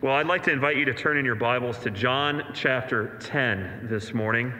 Well, 0.00 0.14
I'd 0.14 0.28
like 0.28 0.44
to 0.44 0.52
invite 0.52 0.76
you 0.76 0.84
to 0.84 0.94
turn 0.94 1.18
in 1.18 1.24
your 1.24 1.34
Bibles 1.34 1.76
to 1.80 1.90
John 1.90 2.52
chapter 2.54 3.18
10 3.18 3.88
this 3.90 4.14
morning. 4.14 4.54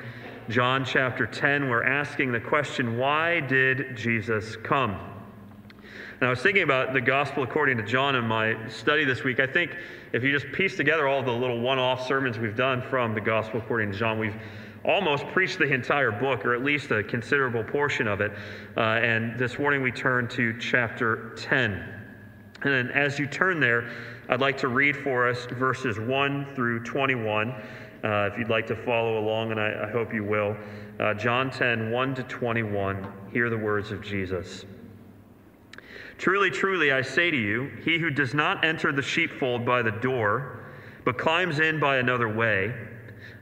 John 0.49 0.85
chapter 0.85 1.29
10, 1.29 1.69
we're 1.69 1.85
asking 1.85 2.33
the 2.33 2.41
question 2.41 2.99
why 2.99 3.39
did 3.39 3.97
Jesus 3.97 4.57
come? 4.57 4.99
And 6.21 6.27
I 6.27 6.29
was 6.29 6.41
thinking 6.41 6.65
about 6.65 6.93
the 6.93 7.01
gospel 7.01 7.45
according 7.45 7.77
to 7.77 7.85
John 7.85 8.17
in 8.17 8.25
my 8.25 8.57
study 8.69 9.05
this 9.05 9.23
week. 9.23 9.39
I 9.39 9.47
think 9.47 9.77
if 10.13 10.25
you 10.25 10.33
just 10.33 10.51
piece 10.51 10.77
together 10.77 11.07
all 11.07 11.23
the 11.23 11.31
little 11.31 11.61
one 11.61 11.79
off 11.79 12.09
sermons 12.09 12.37
we've 12.37 12.57
done 12.57 12.83
from 12.83 13.15
the 13.15 13.21
gospel 13.21 13.61
according 13.61 13.93
to 13.93 13.97
John, 13.97 14.19
we've 14.19 14.35
almost 14.85 15.25
preached 15.29 15.61
the 15.61 15.73
entire 15.73 16.11
book, 16.11 16.45
or 16.45 16.53
at 16.53 16.65
least 16.65 16.91
a 16.91 17.05
considerable 17.05 17.63
portion 17.63 18.09
of 18.09 18.21
it. 18.21 18.33
Uh, 18.77 18.81
and 18.81 19.39
this 19.39 19.57
morning 19.57 19.83
we 19.83 19.93
turn 19.93 20.27
to 20.31 20.59
chapter 20.59 21.33
10. 21.37 21.98
And 22.63 22.73
then 22.73 22.91
as 22.91 23.19
you 23.19 23.27
turn 23.27 23.61
there, 23.61 23.91
I'd 24.29 24.41
like 24.41 24.59
to 24.59 24.69
read 24.69 24.97
for 24.97 25.29
us 25.29 25.47
verses 25.47 25.99
1 25.99 26.55
through 26.55 26.85
21. 26.85 27.51
Uh, 27.51 28.31
if 28.31 28.39
you'd 28.39 28.51
like 28.51 28.67
to 28.67 28.77
follow 28.77 29.19
along, 29.19 29.53
and 29.53 29.61
I, 29.61 29.87
I 29.87 29.91
hope 29.91 30.13
you 30.13 30.25
will. 30.25 30.57
Uh, 31.01 31.15
John 31.15 31.51
10, 31.51 31.91
1 31.91 32.15
to 32.17 32.23
21. 32.25 33.07
Hear 33.33 33.49
the 33.51 33.59
words 33.59 33.93
of 33.93 34.03
Jesus. 34.03 34.65
Truly, 36.19 36.51
truly, 36.51 36.91
I 36.93 37.03
say 37.03 37.31
to 37.31 37.37
you, 37.37 37.71
he 37.85 37.99
who 37.99 38.11
does 38.11 38.35
not 38.35 38.65
enter 38.65 38.91
the 38.91 39.03
sheepfold 39.03 39.65
by 39.65 39.83
the 39.83 39.93
door, 39.93 40.65
but 41.05 41.17
climbs 41.17 41.61
in 41.61 41.79
by 41.79 41.99
another 41.99 42.29
way, 42.29 42.75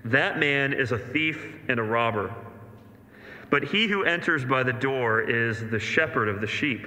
that 0.05 0.39
man 0.39 0.75
is 0.75 0.93
a 0.93 0.99
thief 0.99 1.57
and 1.69 1.81
a 1.81 1.83
robber. 1.83 2.35
But 3.49 3.65
he 3.65 3.87
who 3.87 4.05
enters 4.05 4.45
by 4.45 4.63
the 4.63 4.73
door 4.73 5.23
is 5.23 5.69
the 5.71 5.79
shepherd 5.79 6.29
of 6.29 6.41
the 6.41 6.47
sheep. 6.47 6.87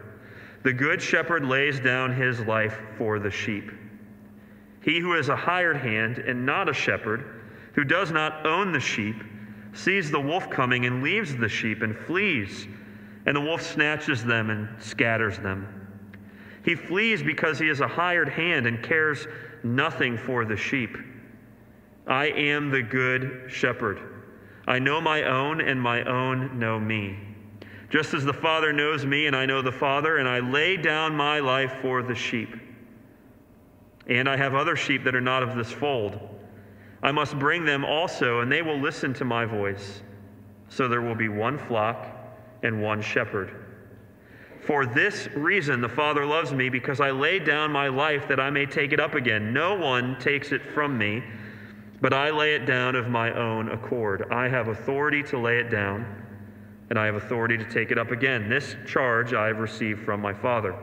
The 0.63 0.73
good 0.73 1.01
shepherd 1.01 1.45
lays 1.45 1.79
down 1.79 2.13
his 2.13 2.39
life 2.41 2.79
for 2.97 3.19
the 3.19 3.31
sheep. 3.31 3.71
He 4.81 4.99
who 4.99 5.15
is 5.15 5.29
a 5.29 5.35
hired 5.35 5.77
hand 5.77 6.17
and 6.17 6.45
not 6.45 6.69
a 6.69 6.73
shepherd, 6.73 7.41
who 7.73 7.83
does 7.83 8.11
not 8.11 8.45
own 8.45 8.71
the 8.71 8.79
sheep, 8.79 9.23
sees 9.73 10.11
the 10.11 10.19
wolf 10.19 10.49
coming 10.49 10.85
and 10.85 11.03
leaves 11.03 11.35
the 11.35 11.49
sheep 11.49 11.81
and 11.81 11.97
flees 11.97 12.67
and 13.25 13.35
the 13.35 13.41
wolf 13.41 13.61
snatches 13.61 14.23
them 14.23 14.49
and 14.49 14.69
scatters 14.81 15.37
them. 15.37 15.67
He 16.63 16.75
flees 16.75 17.23
because 17.23 17.59
he 17.59 17.69
is 17.69 17.79
a 17.79 17.87
hired 17.87 18.29
hand 18.29 18.67
and 18.67 18.83
cares 18.83 19.27
nothing 19.63 20.17
for 20.17 20.45
the 20.45 20.57
sheep. 20.57 20.97
I 22.07 22.27
am 22.27 22.69
the 22.69 22.81
good 22.81 23.45
shepherd. 23.47 23.99
I 24.67 24.79
know 24.79 25.01
my 25.01 25.23
own, 25.23 25.59
and 25.61 25.81
my 25.81 26.03
own 26.03 26.59
know 26.59 26.79
me. 26.79 27.17
Just 27.91 28.13
as 28.13 28.23
the 28.23 28.33
Father 28.33 28.71
knows 28.71 29.05
me, 29.05 29.27
and 29.27 29.35
I 29.35 29.45
know 29.45 29.61
the 29.61 29.71
Father, 29.71 30.17
and 30.17 30.27
I 30.27 30.39
lay 30.39 30.77
down 30.77 31.13
my 31.13 31.39
life 31.39 31.73
for 31.81 32.01
the 32.01 32.15
sheep. 32.15 32.55
And 34.07 34.29
I 34.29 34.37
have 34.37 34.55
other 34.55 34.77
sheep 34.77 35.03
that 35.03 35.13
are 35.13 35.19
not 35.19 35.43
of 35.43 35.57
this 35.57 35.73
fold. 35.73 36.17
I 37.03 37.11
must 37.11 37.37
bring 37.37 37.65
them 37.65 37.83
also, 37.83 38.39
and 38.39 38.49
they 38.49 38.61
will 38.61 38.79
listen 38.79 39.13
to 39.15 39.25
my 39.25 39.43
voice. 39.43 40.03
So 40.69 40.87
there 40.87 41.01
will 41.01 41.15
be 41.15 41.27
one 41.27 41.57
flock 41.57 42.07
and 42.63 42.81
one 42.81 43.01
shepherd. 43.01 43.55
For 44.65 44.85
this 44.85 45.27
reason, 45.35 45.81
the 45.81 45.89
Father 45.89 46.25
loves 46.25 46.53
me, 46.53 46.69
because 46.69 47.01
I 47.01 47.11
lay 47.11 47.39
down 47.39 47.73
my 47.73 47.89
life 47.89 48.25
that 48.29 48.39
I 48.39 48.49
may 48.49 48.65
take 48.65 48.93
it 48.93 49.01
up 49.01 49.15
again. 49.15 49.51
No 49.51 49.75
one 49.75 50.17
takes 50.17 50.53
it 50.53 50.61
from 50.73 50.97
me, 50.97 51.23
but 51.99 52.13
I 52.13 52.29
lay 52.29 52.55
it 52.55 52.65
down 52.65 52.95
of 52.95 53.09
my 53.09 53.33
own 53.33 53.69
accord. 53.69 54.27
I 54.31 54.47
have 54.47 54.69
authority 54.69 55.23
to 55.23 55.37
lay 55.37 55.57
it 55.57 55.69
down, 55.69 56.20
and 56.91 56.99
I 56.99 57.05
have 57.05 57.15
authority 57.15 57.57
to 57.57 57.63
take 57.63 57.89
it 57.89 57.97
up 57.97 58.11
again. 58.11 58.49
This 58.49 58.75
charge 58.85 59.33
I 59.33 59.47
have 59.47 59.59
received 59.59 60.03
from 60.03 60.19
my 60.19 60.33
Father. 60.33 60.75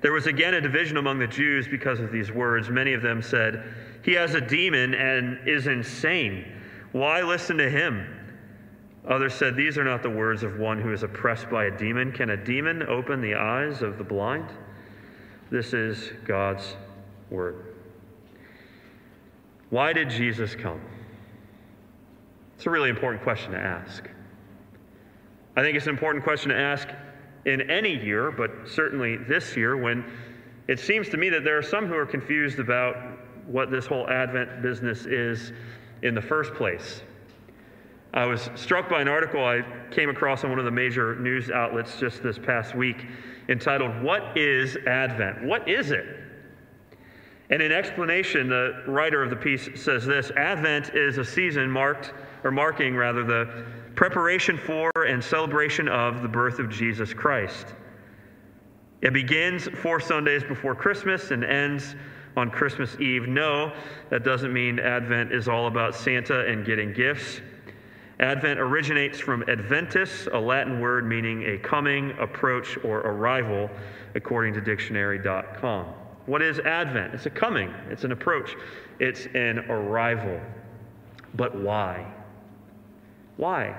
There 0.00 0.12
was 0.12 0.28
again 0.28 0.54
a 0.54 0.60
division 0.60 0.96
among 0.96 1.18
the 1.18 1.26
Jews 1.26 1.66
because 1.66 1.98
of 1.98 2.12
these 2.12 2.30
words. 2.30 2.70
Many 2.70 2.92
of 2.92 3.02
them 3.02 3.20
said, 3.20 3.74
He 4.04 4.12
has 4.12 4.36
a 4.36 4.40
demon 4.40 4.94
and 4.94 5.40
is 5.48 5.66
insane. 5.66 6.44
Why 6.92 7.20
listen 7.22 7.56
to 7.56 7.68
him? 7.68 8.06
Others 9.08 9.34
said, 9.34 9.56
These 9.56 9.76
are 9.76 9.82
not 9.82 10.04
the 10.04 10.10
words 10.10 10.44
of 10.44 10.56
one 10.60 10.80
who 10.80 10.92
is 10.92 11.02
oppressed 11.02 11.50
by 11.50 11.64
a 11.64 11.76
demon. 11.76 12.12
Can 12.12 12.30
a 12.30 12.36
demon 12.36 12.84
open 12.84 13.20
the 13.20 13.34
eyes 13.34 13.82
of 13.82 13.98
the 13.98 14.04
blind? 14.04 14.50
This 15.50 15.72
is 15.72 16.12
God's 16.24 16.76
word. 17.28 17.74
Why 19.70 19.92
did 19.92 20.10
Jesus 20.10 20.54
come? 20.54 20.80
It's 22.54 22.66
a 22.66 22.70
really 22.70 22.90
important 22.90 23.24
question 23.24 23.50
to 23.50 23.58
ask. 23.58 24.08
I 25.56 25.62
think 25.62 25.76
it's 25.76 25.86
an 25.86 25.92
important 25.92 26.24
question 26.24 26.50
to 26.50 26.56
ask 26.56 26.88
in 27.44 27.70
any 27.70 27.96
year, 27.96 28.30
but 28.30 28.50
certainly 28.66 29.16
this 29.16 29.56
year 29.56 29.76
when 29.76 30.04
it 30.66 30.80
seems 30.80 31.08
to 31.10 31.16
me 31.16 31.28
that 31.28 31.44
there 31.44 31.58
are 31.58 31.62
some 31.62 31.86
who 31.86 31.94
are 31.94 32.06
confused 32.06 32.58
about 32.58 32.96
what 33.46 33.70
this 33.70 33.86
whole 33.86 34.08
Advent 34.08 34.62
business 34.62 35.04
is 35.04 35.52
in 36.02 36.14
the 36.14 36.22
first 36.22 36.54
place. 36.54 37.02
I 38.14 38.26
was 38.26 38.48
struck 38.54 38.88
by 38.88 39.02
an 39.02 39.08
article 39.08 39.44
I 39.44 39.62
came 39.90 40.08
across 40.08 40.44
on 40.44 40.50
one 40.50 40.58
of 40.58 40.64
the 40.64 40.70
major 40.70 41.16
news 41.16 41.50
outlets 41.50 41.98
just 41.98 42.22
this 42.22 42.38
past 42.38 42.74
week 42.74 43.06
entitled, 43.48 44.02
What 44.02 44.36
is 44.38 44.76
Advent? 44.86 45.44
What 45.44 45.68
is 45.68 45.90
it? 45.90 46.06
And 47.50 47.60
in 47.60 47.72
explanation, 47.72 48.48
the 48.48 48.84
writer 48.86 49.22
of 49.22 49.30
the 49.30 49.36
piece 49.36 49.68
says 49.74 50.06
this 50.06 50.30
Advent 50.32 50.94
is 50.94 51.18
a 51.18 51.24
season 51.24 51.70
marked, 51.70 52.12
or 52.42 52.50
marking 52.50 52.96
rather, 52.96 53.24
the 53.24 53.66
preparation 53.94 54.58
for 54.58 54.90
and 55.06 55.22
celebration 55.22 55.88
of 55.88 56.22
the 56.22 56.28
birth 56.28 56.58
of 56.58 56.68
Jesus 56.68 57.14
Christ. 57.14 57.74
It 59.02 59.12
begins 59.12 59.68
four 59.82 60.00
Sundays 60.00 60.42
before 60.42 60.74
Christmas 60.74 61.30
and 61.30 61.44
ends 61.44 61.94
on 62.36 62.50
Christmas 62.50 62.96
Eve. 62.98 63.28
No, 63.28 63.72
that 64.10 64.24
doesn't 64.24 64.52
mean 64.52 64.78
Advent 64.78 65.32
is 65.32 65.46
all 65.46 65.66
about 65.66 65.94
Santa 65.94 66.46
and 66.46 66.64
getting 66.64 66.92
gifts. 66.92 67.40
Advent 68.20 68.60
originates 68.60 69.18
from 69.18 69.42
adventus, 69.42 70.28
a 70.32 70.38
Latin 70.38 70.80
word 70.80 71.06
meaning 71.06 71.44
a 71.44 71.58
coming, 71.58 72.12
approach, 72.18 72.78
or 72.84 73.00
arrival, 73.00 73.68
according 74.14 74.54
to 74.54 74.60
dictionary.com. 74.60 75.86
What 76.26 76.40
is 76.40 76.58
Advent? 76.60 77.12
It's 77.14 77.26
a 77.26 77.30
coming, 77.30 77.74
it's 77.90 78.04
an 78.04 78.12
approach, 78.12 78.56
it's 79.00 79.26
an 79.34 79.58
arrival. 79.68 80.40
But 81.34 81.54
why? 81.56 82.06
Why? 83.36 83.76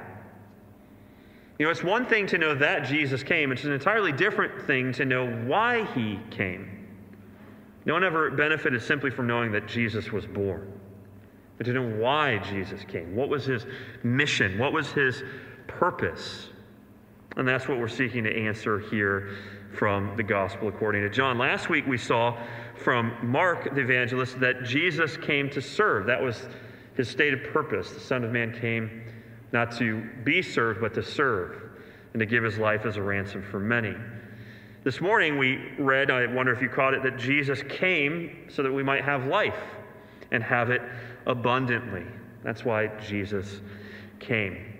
You 1.57 1.65
know, 1.65 1.71
it's 1.71 1.83
one 1.83 2.05
thing 2.05 2.27
to 2.27 2.37
know 2.37 2.53
that 2.55 2.85
Jesus 2.85 3.23
came, 3.23 3.51
it's 3.51 3.63
an 3.63 3.71
entirely 3.71 4.11
different 4.11 4.63
thing 4.63 4.91
to 4.93 5.05
know 5.05 5.25
why 5.25 5.85
he 5.93 6.19
came. 6.29 6.87
No 7.85 7.93
one 7.93 8.03
ever 8.03 8.31
benefited 8.31 8.81
simply 8.81 9.11
from 9.11 9.27
knowing 9.27 9.51
that 9.51 9.67
Jesus 9.67 10.11
was 10.11 10.25
born 10.25 10.71
but 11.57 11.65
to 11.65 11.73
know 11.73 11.87
why 11.97 12.37
Jesus 12.39 12.83
came. 12.83 13.15
What 13.15 13.29
was 13.29 13.45
his 13.45 13.65
mission? 14.03 14.57
What 14.57 14.73
was 14.73 14.91
his 14.91 15.23
purpose? 15.67 16.49
And 17.37 17.47
that's 17.47 17.67
what 17.67 17.79
we're 17.79 17.87
seeking 17.87 18.23
to 18.25 18.35
answer 18.35 18.79
here 18.79 19.29
from 19.73 20.15
the 20.15 20.23
gospel 20.23 20.67
according 20.67 21.01
to 21.03 21.09
John. 21.09 21.37
Last 21.37 21.69
week 21.69 21.85
we 21.85 21.97
saw 21.97 22.37
from 22.77 23.13
Mark 23.21 23.73
the 23.75 23.81
evangelist 23.81 24.39
that 24.39 24.63
Jesus 24.63 25.17
came 25.17 25.49
to 25.51 25.61
serve. 25.61 26.05
That 26.05 26.21
was 26.21 26.47
his 26.95 27.09
stated 27.09 27.51
purpose. 27.51 27.91
The 27.91 27.99
Son 27.99 28.23
of 28.23 28.31
Man 28.31 28.57
came 28.57 29.03
not 29.51 29.71
to 29.77 30.01
be 30.23 30.41
served, 30.41 30.81
but 30.81 30.93
to 30.95 31.03
serve 31.03 31.61
and 32.13 32.19
to 32.19 32.25
give 32.25 32.43
his 32.43 32.57
life 32.57 32.85
as 32.85 32.97
a 32.97 33.01
ransom 33.01 33.43
for 33.43 33.59
many. 33.59 33.95
This 34.83 35.01
morning 35.01 35.37
we 35.37 35.71
read, 35.79 36.11
I 36.11 36.27
wonder 36.27 36.53
if 36.53 36.61
you 36.61 36.69
caught 36.69 36.93
it, 36.93 37.03
that 37.03 37.17
Jesus 37.17 37.63
came 37.69 38.47
so 38.49 38.61
that 38.63 38.71
we 38.71 38.83
might 38.83 39.03
have 39.03 39.25
life 39.25 39.57
and 40.31 40.43
have 40.43 40.69
it 40.69 40.81
abundantly. 41.25 42.05
That's 42.43 42.63
why 42.63 42.87
Jesus 42.99 43.61
came. 44.19 44.74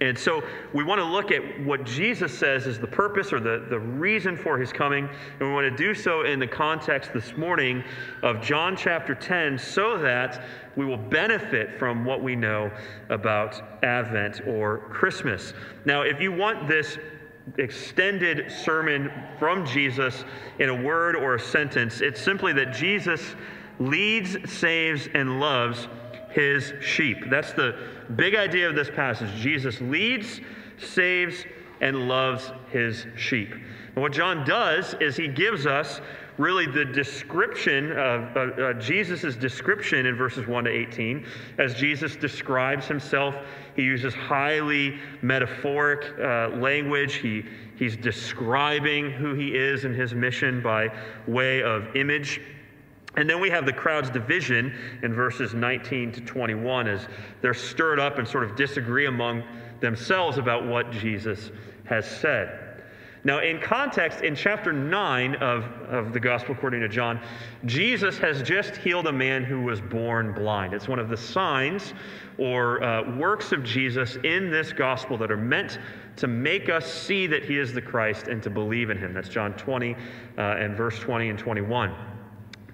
And 0.00 0.16
so 0.16 0.44
we 0.72 0.84
want 0.84 1.00
to 1.00 1.04
look 1.04 1.32
at 1.32 1.42
what 1.64 1.84
Jesus 1.84 2.36
says 2.36 2.66
is 2.66 2.78
the 2.78 2.86
purpose 2.86 3.32
or 3.32 3.40
the, 3.40 3.66
the 3.68 3.78
reason 3.78 4.36
for 4.36 4.58
his 4.58 4.72
coming. 4.72 5.08
And 5.38 5.48
we 5.48 5.52
want 5.52 5.64
to 5.64 5.76
do 5.76 5.94
so 5.94 6.22
in 6.22 6.38
the 6.38 6.46
context 6.46 7.12
this 7.12 7.36
morning 7.36 7.82
of 8.22 8.40
John 8.40 8.76
chapter 8.76 9.14
10 9.14 9.58
so 9.58 9.98
that 9.98 10.42
we 10.76 10.84
will 10.84 10.96
benefit 10.96 11.78
from 11.78 12.04
what 12.04 12.22
we 12.22 12.36
know 12.36 12.70
about 13.08 13.60
Advent 13.82 14.42
or 14.46 14.78
Christmas. 14.90 15.52
Now, 15.84 16.02
if 16.02 16.20
you 16.20 16.32
want 16.32 16.68
this 16.68 16.98
extended 17.56 18.52
sermon 18.52 19.10
from 19.38 19.66
Jesus 19.66 20.24
in 20.58 20.68
a 20.68 20.82
word 20.82 21.16
or 21.16 21.34
a 21.34 21.40
sentence, 21.40 22.00
it's 22.00 22.20
simply 22.20 22.52
that 22.52 22.72
Jesus 22.72 23.34
leads, 23.80 24.36
saves, 24.50 25.08
and 25.14 25.40
loves 25.40 25.88
his 26.30 26.72
sheep. 26.80 27.28
That's 27.30 27.52
the 27.52 27.76
big 28.16 28.34
idea 28.34 28.68
of 28.68 28.74
this 28.74 28.90
passage. 28.90 29.30
Jesus 29.40 29.80
leads, 29.80 30.40
saves, 30.78 31.44
and 31.80 32.08
loves 32.08 32.52
his 32.70 33.06
sheep. 33.16 33.52
And 33.52 34.02
what 34.02 34.12
John 34.12 34.44
does 34.44 34.94
is 35.00 35.16
he 35.16 35.28
gives 35.28 35.66
us 35.66 36.00
really 36.38 36.66
the 36.66 36.84
description 36.84 37.90
of 37.92 38.36
uh, 38.36 38.40
uh, 38.40 38.72
Jesus' 38.74 39.34
description 39.34 40.06
in 40.06 40.16
verses 40.16 40.46
1 40.46 40.64
to 40.64 40.70
18. 40.70 41.26
As 41.58 41.74
Jesus 41.74 42.14
describes 42.14 42.86
himself, 42.86 43.34
he 43.74 43.82
uses 43.82 44.14
highly 44.14 44.98
metaphoric 45.20 46.18
uh, 46.18 46.56
language. 46.56 47.14
He, 47.14 47.44
he's 47.76 47.96
describing 47.96 49.10
who 49.10 49.34
he 49.34 49.56
is 49.56 49.84
and 49.84 49.94
his 49.94 50.14
mission 50.14 50.62
by 50.62 50.90
way 51.26 51.62
of 51.62 51.94
image. 51.96 52.40
And 53.18 53.28
then 53.28 53.40
we 53.40 53.50
have 53.50 53.66
the 53.66 53.72
crowd's 53.72 54.10
division 54.10 54.72
in 55.02 55.12
verses 55.12 55.52
19 55.52 56.12
to 56.12 56.20
21 56.20 56.86
as 56.86 57.08
they're 57.40 57.52
stirred 57.52 57.98
up 57.98 58.18
and 58.18 58.28
sort 58.28 58.44
of 58.44 58.54
disagree 58.54 59.06
among 59.06 59.42
themselves 59.80 60.38
about 60.38 60.68
what 60.68 60.92
Jesus 60.92 61.50
has 61.82 62.08
said. 62.08 62.84
Now, 63.24 63.40
in 63.40 63.60
context, 63.60 64.20
in 64.20 64.36
chapter 64.36 64.72
9 64.72 65.34
of, 65.34 65.64
of 65.88 66.12
the 66.12 66.20
Gospel 66.20 66.54
according 66.54 66.80
to 66.82 66.88
John, 66.88 67.20
Jesus 67.64 68.18
has 68.18 68.40
just 68.40 68.76
healed 68.76 69.08
a 69.08 69.12
man 69.12 69.42
who 69.42 69.62
was 69.62 69.80
born 69.80 70.32
blind. 70.32 70.72
It's 70.72 70.86
one 70.86 71.00
of 71.00 71.08
the 71.08 71.16
signs 71.16 71.94
or 72.38 72.80
uh, 72.84 73.16
works 73.16 73.50
of 73.50 73.64
Jesus 73.64 74.14
in 74.22 74.48
this 74.48 74.72
Gospel 74.72 75.18
that 75.18 75.32
are 75.32 75.36
meant 75.36 75.80
to 76.18 76.28
make 76.28 76.68
us 76.68 76.86
see 76.86 77.26
that 77.26 77.42
he 77.42 77.58
is 77.58 77.72
the 77.72 77.82
Christ 77.82 78.28
and 78.28 78.40
to 78.44 78.50
believe 78.50 78.90
in 78.90 78.96
him. 78.96 79.12
That's 79.12 79.28
John 79.28 79.54
20 79.54 79.94
uh, 79.94 80.40
and 80.40 80.76
verse 80.76 81.00
20 81.00 81.30
and 81.30 81.38
21. 81.38 81.92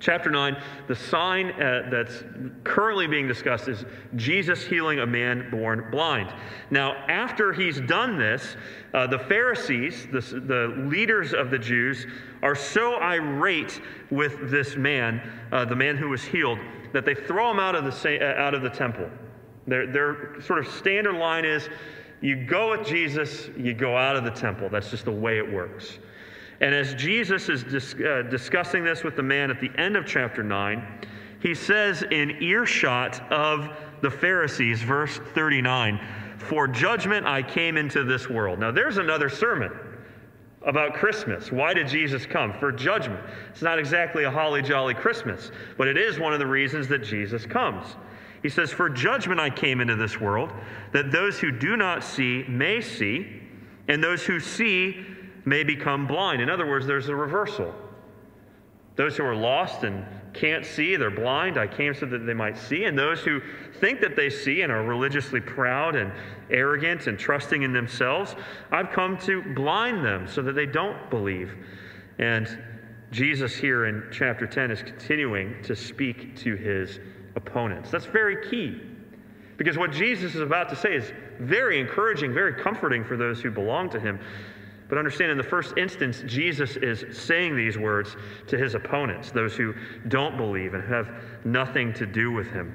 Chapter 0.05 0.31
9, 0.31 0.63
the 0.87 0.95
sign 0.95 1.53
uh, 1.53 1.89
that's 1.91 2.25
currently 2.63 3.07
being 3.07 3.27
discussed 3.27 3.69
is 3.69 3.87
Jesus 4.17 4.63
healing 4.63 4.99
a 4.99 5.07
man 5.07 5.49
born 5.51 5.89
blind. 5.91 6.31
Now, 6.71 6.93
after 7.09 7.55
he's 7.55 7.81
done 7.81 8.19
this, 8.19 8.57
uh, 8.93 9.07
the 9.07 9.19
Pharisees, 9.19 10.07
the, 10.13 10.21
the, 10.21 10.75
leaders 10.91 11.33
of 11.33 11.51
the 11.51 11.59
Jews, 11.59 12.07
are 12.43 12.55
so 12.55 12.97
irate 13.01 13.81
with 14.11 14.51
this 14.51 14.77
man, 14.77 15.23
uh, 15.53 15.65
the 15.65 15.75
man 15.75 15.97
who 15.97 16.11
was 16.11 16.23
healed, 16.23 16.59
that 16.93 17.07
they 17.07 17.15
throw 17.15 17.51
him 17.51 17.59
out 17.59 17.75
of 17.75 17.85
the, 17.85 18.21
uh, 18.21 18.43
out 18.43 18.53
of 18.53 18.61
the 18.61 18.69
temple. 18.69 19.09
Their, 19.67 19.87
their 19.87 20.39
sort 20.43 20.59
of 20.59 20.69
standard 20.69 21.15
line 21.15 21.47
is 21.47 21.71
you 22.21 22.45
go 22.45 22.73
with 22.73 22.87
Jesus, 22.87 23.49
you 23.57 23.73
go 23.73 23.97
out 23.97 24.17
of 24.17 24.25
the 24.25 24.31
temple. 24.31 24.69
That's 24.69 24.91
just 24.91 25.07
the 25.07 25.13
way 25.13 25.39
it 25.39 25.51
works. 25.51 25.99
And 26.61 26.75
as 26.75 26.95
Jesus 26.95 27.49
is 27.49 27.65
dis- 27.65 27.95
uh, 27.95 28.23
discussing 28.31 28.85
this 28.85 29.03
with 29.03 29.17
the 29.17 29.23
man 29.23 29.51
at 29.51 29.61
the 29.61 29.71
end 29.77 29.97
of 29.97 30.07
chapter 30.07 30.43
9, 30.43 31.07
he 31.41 31.55
says 31.55 32.03
in 32.11 32.43
earshot 32.43 33.21
of 33.31 33.77
the 34.01 34.11
Pharisees, 34.11 34.83
verse 34.83 35.19
39, 35.35 36.01
For 36.39 36.67
judgment 36.67 37.27
I 37.27 37.43
came 37.43 37.77
into 37.77 38.05
this 38.05 38.31
world. 38.31 38.59
Now, 38.59 38.71
there's 38.71 38.99
another 38.99 39.29
sermon 39.29 39.73
about 40.65 40.95
Christmas. 40.95 41.53
Why 41.53 41.75
did 41.75 41.89
Jesus 41.89 42.25
come? 42.27 42.53
For 42.53 42.73
judgment. 42.73 43.21
It's 43.51 43.63
not 43.63 43.79
exactly 43.79 44.25
a 44.25 44.31
holly 44.31 44.63
jolly 44.63 44.95
Christmas, 44.95 45.51
but 45.77 45.89
it 45.89 45.99
is 45.99 46.19
one 46.19 46.33
of 46.33 46.39
the 46.39 46.47
reasons 46.47 46.89
that 46.89 47.05
Jesus 47.05 47.45
comes. 47.45 47.97
He 48.43 48.49
says, 48.49 48.71
For 48.71 48.89
judgment 48.89 49.41
I 49.41 49.51
came 49.51 49.81
into 49.81 49.97
this 49.97 50.21
world, 50.21 50.53
that 50.93 51.11
those 51.11 51.39
who 51.39 51.51
do 51.51 51.77
not 51.77 52.05
see 52.05 52.45
may 52.49 52.81
see, 52.81 53.43
and 53.89 54.03
those 54.03 54.25
who 54.25 54.41
see 54.41 55.07
may 55.45 55.65
become 55.65 56.07
blind. 56.07 56.41
In 56.41 56.51
other 56.51 56.67
words, 56.67 56.87
there's 56.87 57.09
a 57.09 57.17
reversal. 57.17 57.75
Those 58.97 59.17
who 59.17 59.25
are 59.25 59.35
lost 59.35 59.83
and 59.83 60.05
can't 60.33 60.65
see, 60.65 60.97
they're 60.97 61.11
blind. 61.11 61.59
I 61.59 61.67
came 61.67 61.95
so 61.95 62.07
that 62.07 62.27
they 62.27 62.35
might 62.35 62.57
see. 62.57 62.85
And 62.85 62.99
those 62.99 63.21
who 63.21 63.41
think 63.81 64.01
that 64.01 64.17
they 64.17 64.31
see 64.31 64.63
and 64.63 64.73
are 64.73 64.83
religiously 64.85 65.41
proud 65.41 65.97
and 65.97 66.13
arrogant 66.51 67.07
and 67.07 67.19
trusting 67.19 67.63
in 67.63 67.73
themselves, 67.73 68.37
I've 68.71 68.91
come 68.91 69.19
to 69.19 69.43
blind 69.55 70.05
them 70.05 70.29
so 70.29 70.43
that 70.43 70.53
they 70.53 70.67
don't 70.67 71.11
believe. 71.11 71.55
And 72.19 72.59
Jesus 73.11 73.55
here 73.55 73.87
in 73.87 74.05
chapter 74.13 74.47
10 74.47 74.71
is 74.71 74.83
continuing 74.83 75.63
to 75.63 75.75
speak 75.75 76.37
to 76.39 76.57
his 76.57 77.01
opponents. 77.37 77.91
That's 77.91 78.07
very 78.07 78.49
key. 78.49 78.81
Because 79.57 79.79
what 79.79 79.93
Jesus 79.93 80.35
is 80.35 80.41
about 80.41 80.69
to 80.71 80.77
say 80.77 80.95
is 80.95 81.13
very 81.39 81.79
encouraging, 81.79 82.33
very 82.33 82.55
comforting 82.55 83.05
for 83.05 83.17
those 83.17 83.41
who 83.41 83.51
belong 83.51 83.89
to 83.91 84.01
him. 84.01 84.19
But 84.95 85.01
understand, 85.01 85.33
in 85.33 85.37
the 85.37 85.43
first 85.43 85.77
instance, 85.77 86.23
Jesus 86.25 86.77
is 86.77 87.05
saying 87.19 87.57
these 87.57 87.77
words 87.77 88.15
to 88.47 88.57
his 88.57 88.77
opponents, 88.77 89.33
those 89.33 89.57
who 89.57 89.75
don't 90.07 90.37
believe 90.37 90.75
and 90.75 90.85
have 90.85 91.11
nothing 91.45 91.93
to 91.95 92.07
do 92.07 92.31
with 92.31 92.47
him. 92.53 92.73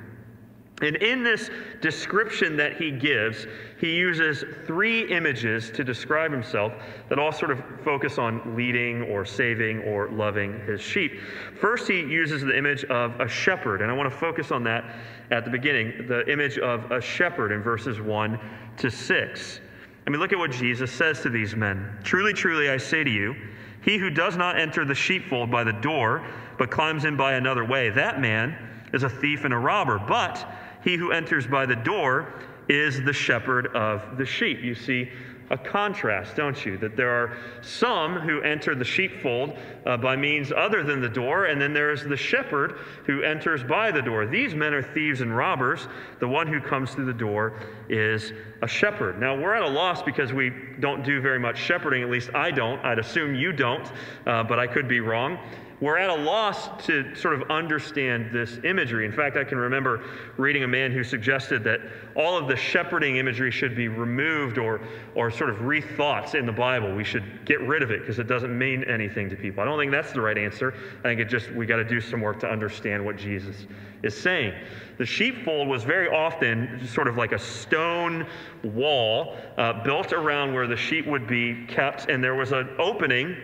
And 0.82 0.98
in 0.98 1.24
this 1.24 1.50
description 1.80 2.58
that 2.58 2.76
he 2.76 2.92
gives, 2.92 3.48
he 3.80 3.96
uses 3.96 4.44
three 4.68 5.10
images 5.10 5.72
to 5.72 5.86
describe 5.86 6.34
himself 6.34 6.74
that 7.08 7.20
all 7.20 7.32
sort 7.32 7.52
of 7.52 7.64
focus 7.86 8.18
on 8.18 8.54
leading 8.54 9.04
or 9.04 9.24
saving 9.24 9.84
or 9.84 10.10
loving 10.10 10.60
his 10.66 10.82
sheep. 10.82 11.22
First, 11.62 11.88
he 11.88 12.02
uses 12.02 12.42
the 12.42 12.58
image 12.58 12.84
of 12.84 13.18
a 13.22 13.30
shepherd, 13.30 13.82
and 13.82 13.90
I 13.90 13.94
want 13.94 14.12
to 14.12 14.18
focus 14.18 14.52
on 14.52 14.62
that 14.66 14.94
at 15.32 15.46
the 15.46 15.52
beginning 15.52 16.06
the 16.10 16.30
image 16.30 16.58
of 16.58 16.92
a 16.92 17.00
shepherd 17.00 17.54
in 17.54 17.64
verses 17.64 18.02
1 18.02 18.38
to 18.76 18.92
6. 18.92 19.62
I 20.10 20.12
mean, 20.12 20.22
look 20.22 20.34
at 20.34 20.40
what 20.40 20.50
Jesus 20.50 20.92
says 20.92 21.22
to 21.22 21.30
these 21.30 21.56
men. 21.56 21.88
Truly, 22.04 22.34
truly, 22.34 22.72
I 22.72 22.78
say 22.78 23.04
to 23.04 23.12
you, 23.12 23.36
he 23.84 24.00
who 24.00 24.10
does 24.10 24.36
not 24.36 24.60
enter 24.60 24.84
the 24.84 24.96
sheepfold 24.96 25.52
by 25.52 25.64
the 25.64 25.72
door, 25.72 26.26
but 26.58 26.72
climbs 26.72 27.06
in 27.06 27.16
by 27.16 27.34
another 27.34 27.64
way, 27.64 27.92
that 27.92 28.20
man 28.20 28.58
is 28.92 29.04
a 29.04 29.10
thief 29.10 29.46
and 29.46 29.54
a 29.54 29.58
robber. 29.58 30.00
But 30.00 30.52
he 30.84 30.96
who 30.98 31.12
enters 31.12 31.46
by 31.46 31.68
the 31.68 31.76
door 31.76 32.34
is 32.68 33.00
the 33.04 33.14
shepherd 33.14 33.68
of 33.76 34.18
the 34.18 34.26
sheep. 34.26 34.64
You 34.64 34.74
see, 34.74 35.12
a 35.50 35.58
contrast, 35.58 36.36
don't 36.36 36.66
you? 36.66 36.78
That 36.78 36.96
there 36.96 37.10
are 37.10 37.38
some 37.62 38.20
who 38.20 38.42
enter 38.42 38.76
the 38.76 38.86
sheepfold 38.86 39.58
uh, 39.86 39.98
by 39.98 40.16
means 40.16 40.52
other 40.52 40.84
than 40.84 41.02
the 41.02 41.10
door, 41.10 41.46
and 41.46 41.60
then 41.60 41.74
there 41.74 41.92
is 41.92 42.04
the 42.04 42.18
shepherd 42.18 42.80
who 43.06 43.24
enters 43.24 43.64
by 43.64 43.92
the 43.92 44.02
door. 44.02 44.26
These 44.26 44.54
men 44.56 44.74
are 44.74 44.84
thieves 44.84 45.22
and 45.22 45.36
robbers. 45.36 45.88
The 46.20 46.28
one 46.28 46.48
who 46.48 46.62
comes 46.62 46.92
through 46.92 47.06
the 47.06 47.14
door 47.14 47.60
is 47.90 48.34
a 48.62 48.68
shepherd. 48.68 49.20
Now, 49.20 49.36
we're 49.36 49.56
at 49.56 49.64
a 49.64 49.68
loss 49.68 50.04
because 50.04 50.34
we 50.34 50.52
don't 50.80 51.04
do 51.04 51.22
very 51.22 51.40
much 51.40 51.58
shepherding, 51.58 52.04
at 52.04 52.10
least 52.10 52.30
I 52.36 52.52
don't. 52.52 52.84
I'd 52.86 53.00
assume 53.00 53.36
you 53.36 53.52
don't, 53.52 53.92
uh, 54.26 54.44
but 54.44 54.60
I 54.60 54.68
could 54.68 54.88
be 54.88 55.00
wrong 55.00 55.40
we're 55.82 55.98
at 55.98 56.10
a 56.10 56.16
loss 56.16 56.70
to 56.86 57.16
sort 57.16 57.36
of 57.36 57.50
understand 57.50 58.32
this 58.34 58.60
imagery. 58.64 59.06
In 59.06 59.14
fact, 59.14 59.38
I 59.38 59.46
can 59.46 59.58
remember 59.58 60.04
reading 60.36 60.64
a 60.64 60.68
man 60.68 60.92
who 60.92 61.04
suggested 61.04 61.64
that 61.64 61.80
all 62.16 62.38
of 62.38 62.48
the 62.48 62.56
shepherding 62.56 63.16
imagery 63.16 63.50
should 63.50 63.76
be 63.76 63.88
removed 63.88 64.58
or, 64.58 64.82
or 65.16 65.32
sort 65.32 65.50
of 65.50 65.58
rethoughts 65.58 66.36
in 66.36 66.46
the 66.46 66.52
Bible. 66.52 66.94
We 66.94 67.06
should 67.06 67.46
get 67.46 67.62
rid 67.62 67.82
of 67.82 67.92
it 67.92 68.02
because 68.02 68.20
it 68.20 68.28
doesn't 68.28 68.58
mean 68.58 68.84
anything 68.84 69.30
to 69.30 69.38
people. 69.38 69.64
I 69.64 69.66
don't 69.66 69.80
think 69.80 69.92
that's 69.92 70.12
the 70.12 70.22
right 70.22 70.38
answer. 70.38 70.74
I 71.00 71.04
think 71.04 71.22
it 71.22 71.30
just, 71.30 71.50
we 71.52 71.66
got 71.66 71.78
to 71.78 71.86
do 71.86 72.02
some 72.02 72.20
work 72.20 72.42
to 72.42 72.50
understand 72.50 73.06
what 73.06 73.16
Jesus 73.16 73.66
is 74.04 74.20
saying. 74.20 74.54
The 74.98 75.06
sheepfold 75.06 75.70
was 75.70 75.86
very 75.86 76.10
often 76.10 76.86
sort 76.88 77.08
of 77.08 77.16
like 77.16 77.32
a 77.32 77.40
stone 77.40 78.28
wall 78.64 79.38
uh, 79.58 79.82
built 79.84 80.12
around 80.12 80.54
where 80.54 80.68
the 80.68 80.76
sheep 80.76 81.08
would 81.08 81.26
be 81.26 81.66
kept, 81.68 82.10
and 82.10 82.22
there 82.22 82.36
was 82.36 82.52
an 82.52 82.70
opening 82.80 83.38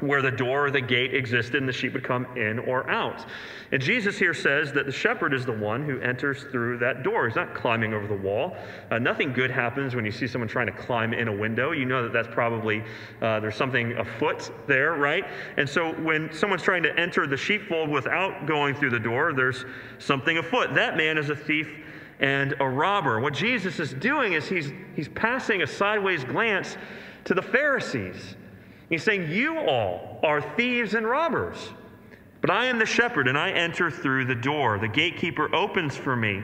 where 0.00 0.22
the 0.22 0.30
door 0.30 0.66
or 0.66 0.70
the 0.70 0.80
gate 0.80 1.14
existed 1.14 1.56
and 1.56 1.68
the 1.68 1.72
sheep 1.72 1.92
would 1.92 2.04
come 2.04 2.26
in 2.36 2.58
or 2.60 2.88
out. 2.90 3.26
And 3.72 3.80
Jesus 3.80 4.18
here 4.18 4.34
says 4.34 4.72
that 4.72 4.86
the 4.86 4.92
shepherd 4.92 5.32
is 5.32 5.46
the 5.46 5.52
one 5.52 5.84
who 5.84 6.00
enters 6.00 6.44
through 6.44 6.78
that 6.78 7.02
door. 7.02 7.26
He's 7.26 7.36
not 7.36 7.54
climbing 7.54 7.94
over 7.94 8.06
the 8.06 8.16
wall. 8.16 8.56
Uh, 8.90 8.98
nothing 8.98 9.32
good 9.32 9.50
happens 9.50 9.94
when 9.94 10.04
you 10.04 10.10
see 10.10 10.26
someone 10.26 10.48
trying 10.48 10.66
to 10.66 10.72
climb 10.72 11.12
in 11.12 11.28
a 11.28 11.32
window. 11.32 11.70
You 11.70 11.84
know 11.84 12.02
that 12.02 12.12
that's 12.12 12.28
probably, 12.28 12.82
uh, 13.22 13.38
there's 13.40 13.54
something 13.54 13.92
afoot 13.92 14.50
there, 14.66 14.94
right? 14.94 15.24
And 15.56 15.68
so 15.68 15.92
when 16.02 16.32
someone's 16.32 16.62
trying 16.62 16.82
to 16.82 16.98
enter 16.98 17.26
the 17.26 17.36
sheepfold 17.36 17.88
without 17.88 18.46
going 18.46 18.74
through 18.74 18.90
the 18.90 19.00
door, 19.00 19.32
there's 19.32 19.64
something 19.98 20.38
afoot. 20.38 20.74
That 20.74 20.96
man 20.96 21.16
is 21.16 21.30
a 21.30 21.36
thief 21.36 21.68
and 22.18 22.54
a 22.60 22.68
robber. 22.68 23.20
What 23.20 23.34
Jesus 23.34 23.78
is 23.78 23.94
doing 23.94 24.34
is 24.34 24.48
he's, 24.48 24.72
he's 24.94 25.08
passing 25.08 25.62
a 25.62 25.66
sideways 25.66 26.24
glance 26.24 26.76
to 27.24 27.34
the 27.34 27.42
Pharisees 27.42 28.36
He's 28.90 29.02
saying, 29.02 29.30
You 29.30 29.58
all 29.58 30.20
are 30.22 30.42
thieves 30.56 30.94
and 30.94 31.08
robbers. 31.08 31.70
But 32.42 32.50
I 32.50 32.66
am 32.66 32.78
the 32.78 32.86
shepherd, 32.86 33.28
and 33.28 33.38
I 33.38 33.50
enter 33.50 33.90
through 33.90 34.24
the 34.26 34.34
door. 34.34 34.78
The 34.78 34.88
gatekeeper 34.88 35.54
opens 35.54 35.96
for 35.96 36.16
me. 36.16 36.42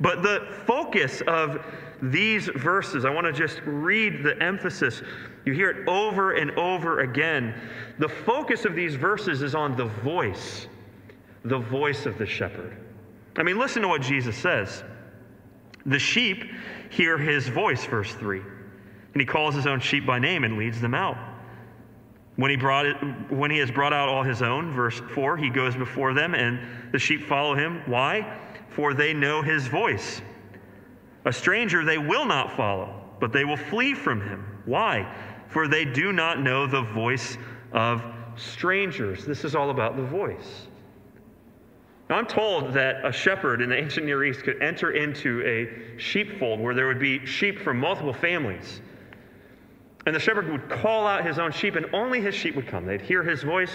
But 0.00 0.22
the 0.22 0.46
focus 0.66 1.22
of 1.26 1.64
these 2.02 2.48
verses, 2.48 3.04
I 3.04 3.10
want 3.10 3.26
to 3.26 3.32
just 3.32 3.60
read 3.64 4.22
the 4.22 4.40
emphasis. 4.42 5.02
You 5.44 5.52
hear 5.52 5.70
it 5.70 5.88
over 5.88 6.32
and 6.32 6.50
over 6.52 7.00
again. 7.00 7.54
The 7.98 8.08
focus 8.08 8.64
of 8.64 8.74
these 8.74 8.94
verses 8.94 9.42
is 9.42 9.54
on 9.54 9.76
the 9.76 9.84
voice, 9.84 10.66
the 11.44 11.58
voice 11.58 12.06
of 12.06 12.18
the 12.18 12.26
shepherd. 12.26 12.76
I 13.36 13.42
mean, 13.42 13.58
listen 13.58 13.82
to 13.82 13.88
what 13.88 14.02
Jesus 14.02 14.36
says. 14.36 14.82
The 15.86 15.98
sheep 15.98 16.44
hear 16.90 17.16
his 17.16 17.48
voice, 17.48 17.84
verse 17.84 18.12
3. 18.14 18.40
And 18.40 19.20
he 19.20 19.26
calls 19.26 19.54
his 19.54 19.66
own 19.66 19.80
sheep 19.80 20.04
by 20.04 20.18
name 20.18 20.44
and 20.44 20.56
leads 20.56 20.80
them 20.80 20.94
out. 20.94 21.16
When 22.40 22.50
he, 22.50 22.56
brought 22.56 22.86
it, 22.86 22.96
when 23.30 23.50
he 23.50 23.58
has 23.58 23.70
brought 23.70 23.92
out 23.92 24.08
all 24.08 24.22
his 24.22 24.40
own, 24.40 24.72
verse 24.72 24.98
4, 25.12 25.36
he 25.36 25.50
goes 25.50 25.76
before 25.76 26.14
them, 26.14 26.34
and 26.34 26.58
the 26.90 26.98
sheep 26.98 27.26
follow 27.26 27.54
him. 27.54 27.82
Why? 27.84 28.34
For 28.70 28.94
they 28.94 29.12
know 29.12 29.42
his 29.42 29.66
voice. 29.66 30.22
A 31.26 31.32
stranger 31.34 31.84
they 31.84 31.98
will 31.98 32.24
not 32.24 32.56
follow, 32.56 32.98
but 33.20 33.30
they 33.30 33.44
will 33.44 33.58
flee 33.58 33.92
from 33.92 34.22
him. 34.22 34.42
Why? 34.64 35.14
For 35.48 35.68
they 35.68 35.84
do 35.84 36.12
not 36.12 36.40
know 36.40 36.66
the 36.66 36.80
voice 36.80 37.36
of 37.74 38.02
strangers. 38.36 39.26
This 39.26 39.44
is 39.44 39.54
all 39.54 39.68
about 39.68 39.98
the 39.98 40.04
voice. 40.04 40.66
Now, 42.08 42.16
I'm 42.16 42.26
told 42.26 42.72
that 42.72 43.04
a 43.04 43.12
shepherd 43.12 43.60
in 43.60 43.68
the 43.68 43.76
ancient 43.76 44.06
Near 44.06 44.24
East 44.24 44.44
could 44.44 44.62
enter 44.62 44.92
into 44.92 45.42
a 45.44 46.00
sheepfold 46.00 46.58
where 46.58 46.72
there 46.72 46.86
would 46.86 46.98
be 47.00 47.26
sheep 47.26 47.60
from 47.60 47.78
multiple 47.78 48.14
families. 48.14 48.80
And 50.06 50.14
the 50.14 50.20
shepherd 50.20 50.48
would 50.50 50.68
call 50.68 51.06
out 51.06 51.24
his 51.24 51.38
own 51.38 51.52
sheep, 51.52 51.76
and 51.76 51.86
only 51.92 52.20
his 52.20 52.34
sheep 52.34 52.56
would 52.56 52.66
come. 52.66 52.86
They'd 52.86 53.00
hear 53.00 53.22
his 53.22 53.42
voice, 53.42 53.72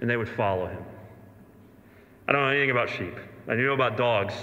and 0.00 0.10
they 0.10 0.16
would 0.16 0.28
follow 0.28 0.66
him. 0.66 0.84
I 2.26 2.32
don't 2.32 2.42
know 2.42 2.48
anything 2.48 2.70
about 2.70 2.90
sheep. 2.90 3.14
I 3.48 3.54
know 3.54 3.72
about 3.72 3.96
dogs. 3.96 4.34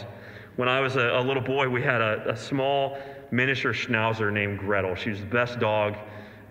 When 0.55 0.67
I 0.67 0.79
was 0.79 0.95
a, 0.95 1.09
a 1.17 1.21
little 1.21 1.43
boy, 1.43 1.69
we 1.69 1.81
had 1.81 2.01
a, 2.01 2.31
a, 2.31 2.38
small 2.38 2.97
miniature 3.31 3.73
schnauzer 3.73 4.31
named 4.31 4.59
Gretel. 4.59 4.95
She 4.95 5.09
was 5.09 5.21
the 5.21 5.25
best 5.25 5.59
dog 5.59 5.95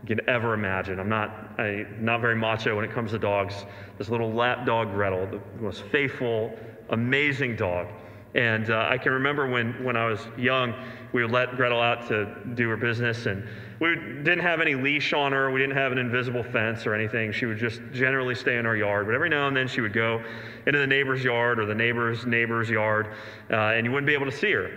you 0.02 0.16
could 0.16 0.26
ever 0.28 0.54
imagine. 0.54 0.98
I'm 0.98 1.08
not, 1.08 1.54
I, 1.58 1.86
not 1.98 2.20
very 2.20 2.36
macho 2.36 2.74
when 2.74 2.84
it 2.84 2.92
comes 2.92 3.10
to 3.10 3.18
dogs. 3.18 3.66
This 3.98 4.08
little 4.08 4.32
lap 4.32 4.64
dog, 4.64 4.92
Gretel, 4.92 5.26
the 5.26 5.40
most 5.62 5.82
faithful, 5.84 6.56
amazing 6.90 7.56
dog. 7.56 7.88
And 8.34 8.70
uh, 8.70 8.86
I 8.90 8.98
can 8.98 9.12
remember 9.12 9.48
when, 9.48 9.82
when 9.82 9.96
I 9.96 10.04
was 10.04 10.20
young, 10.36 10.74
we 11.12 11.22
would 11.22 11.30
let 11.30 11.56
Gretel 11.56 11.80
out 11.80 12.06
to 12.08 12.34
do 12.54 12.68
her 12.68 12.76
business, 12.76 13.24
and 13.26 13.42
we 13.80 13.94
didn't 13.94 14.40
have 14.40 14.60
any 14.60 14.74
leash 14.74 15.12
on 15.14 15.32
her. 15.32 15.50
We 15.50 15.60
didn't 15.60 15.76
have 15.76 15.92
an 15.92 15.98
invisible 15.98 16.42
fence 16.42 16.86
or 16.86 16.94
anything. 16.94 17.32
She 17.32 17.46
would 17.46 17.58
just 17.58 17.80
generally 17.92 18.34
stay 18.34 18.58
in 18.58 18.66
our 18.66 18.76
yard. 18.76 19.06
But 19.06 19.14
every 19.14 19.30
now 19.30 19.48
and 19.48 19.56
then 19.56 19.66
she 19.66 19.80
would 19.80 19.94
go 19.94 20.22
into 20.66 20.78
the 20.78 20.86
neighbor's 20.86 21.24
yard 21.24 21.58
or 21.58 21.64
the 21.64 21.74
neighbor's 21.74 22.26
neighbor's 22.26 22.68
yard, 22.68 23.14
uh, 23.50 23.56
and 23.56 23.86
you 23.86 23.92
wouldn't 23.92 24.06
be 24.06 24.14
able 24.14 24.26
to 24.26 24.36
see 24.36 24.52
her. 24.52 24.70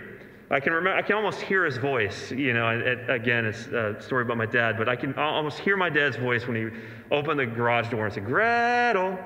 I 0.50 0.60
can 0.60 0.72
remember, 0.72 0.98
I 0.98 1.02
can 1.02 1.16
almost 1.16 1.40
hear 1.40 1.64
his 1.64 1.78
voice. 1.78 2.30
You 2.30 2.52
know, 2.52 2.68
it, 2.68 3.08
again, 3.08 3.46
it's 3.46 3.66
a 3.68 3.96
story 4.00 4.22
about 4.22 4.36
my 4.36 4.46
dad, 4.46 4.76
but 4.76 4.88
I 4.88 4.96
can 4.96 5.14
almost 5.14 5.58
hear 5.58 5.76
my 5.76 5.88
dad's 5.88 6.16
voice 6.16 6.46
when 6.46 6.56
he 6.56 6.78
opened 7.10 7.40
the 7.40 7.46
garage 7.46 7.88
door 7.88 8.04
and 8.04 8.14
said, 8.14 8.26
Gretel. 8.26 9.18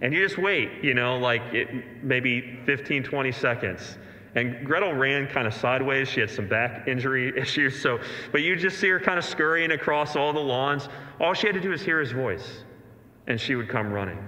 And 0.00 0.14
you 0.14 0.26
just 0.26 0.38
wait, 0.38 0.70
you 0.82 0.94
know, 0.94 1.18
like 1.18 1.42
it, 1.52 2.02
maybe 2.02 2.58
15, 2.64 3.02
20 3.02 3.32
seconds. 3.32 3.98
And 4.34 4.64
Gretel 4.64 4.92
ran 4.92 5.26
kind 5.26 5.46
of 5.46 5.54
sideways. 5.54 6.08
She 6.08 6.20
had 6.20 6.30
some 6.30 6.48
back 6.48 6.88
injury 6.88 7.36
issues. 7.40 7.80
So, 7.80 7.98
but 8.32 8.42
you 8.42 8.56
just 8.56 8.78
see 8.78 8.88
her 8.88 9.00
kind 9.00 9.18
of 9.18 9.24
scurrying 9.24 9.72
across 9.72 10.16
all 10.16 10.32
the 10.32 10.40
lawns. 10.40 10.88
All 11.20 11.34
she 11.34 11.46
had 11.46 11.54
to 11.54 11.60
do 11.60 11.70
was 11.70 11.82
hear 11.82 12.00
his 12.00 12.12
voice, 12.12 12.64
and 13.26 13.40
she 13.40 13.56
would 13.56 13.68
come 13.68 13.92
running. 13.92 14.18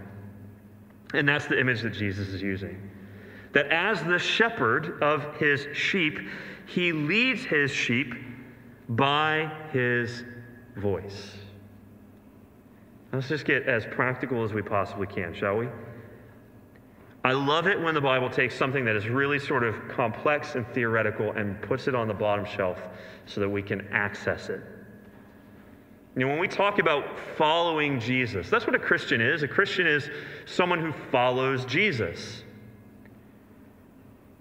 And 1.14 1.29
that's 1.29 1.47
the 1.47 1.59
image 1.59 1.83
that 1.83 1.93
Jesus 1.93 2.29
is 2.29 2.43
using. 2.43 2.91
That 3.52 3.67
as 3.69 4.02
the 4.02 4.19
shepherd 4.19 5.02
of 5.02 5.37
his 5.37 5.67
sheep, 5.75 6.19
he 6.67 6.93
leads 6.93 7.45
his 7.45 7.71
sheep 7.71 8.14
by 8.88 9.50
his 9.73 10.25
voice. 10.76 11.37
Let's 13.12 13.28
just 13.28 13.45
get 13.45 13.64
as 13.64 13.85
practical 13.85 14.42
as 14.42 14.52
we 14.52 14.62
possibly 14.62 15.07
can, 15.07 15.35
shall 15.35 15.57
we? 15.57 15.69
I 17.25 17.33
love 17.33 17.66
it 17.66 17.81
when 17.81 17.95
the 17.95 18.00
Bible 18.00 18.31
takes 18.31 18.57
something 18.57 18.85
that 18.87 18.97
is 18.97 19.09
really 19.09 19.38
sort 19.38 19.62
of 19.62 19.76
complex 19.88 20.54
and 20.54 20.66
theoretical 20.69 21.33
and 21.33 21.61
puts 21.62 21.87
it 21.87 21.95
on 21.95 22.09
the 22.09 22.14
bottom 22.14 22.45
shelf 22.45 22.78
so 23.26 23.40
that 23.40 23.49
we 23.49 23.62
can 23.62 23.87
access 23.92 24.49
it. 24.49 24.61
You 26.16 26.23
know, 26.23 26.28
when 26.28 26.40
we 26.40 26.49
talk 26.49 26.78
about 26.78 27.04
following 27.37 28.00
Jesus, 28.00 28.50
that's 28.50 28.66
what 28.66 28.75
a 28.75 28.78
Christian 28.78 29.21
is. 29.21 29.42
A 29.42 29.49
Christian 29.49 29.87
is 29.87 30.11
someone 30.47 30.81
who 30.81 30.92
follows 31.11 31.64
Jesus. 31.64 32.42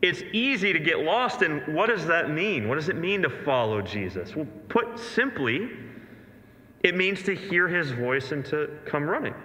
It's 0.02 0.24
easy 0.34 0.74
to 0.74 0.80
get 0.80 1.00
lost 1.00 1.44
in 1.44 1.60
what 1.74 1.88
does 1.88 2.08
that 2.08 2.32
mean? 2.32 2.68
What 2.68 2.76
does 2.76 2.90
it 2.90 2.96
mean 2.96 3.22
to 3.22 3.30
follow 3.30 3.82
Jesus? 3.82 4.36
Well, 4.36 4.48
put 4.68 4.98
simply, 4.98 5.70
it 6.84 6.96
means 6.96 7.24
to 7.24 7.36
hear 7.36 7.68
his 7.68 7.92
voice 7.92 8.32
and 8.32 8.44
to 8.46 8.70
come 8.86 9.04
running. 9.08 9.36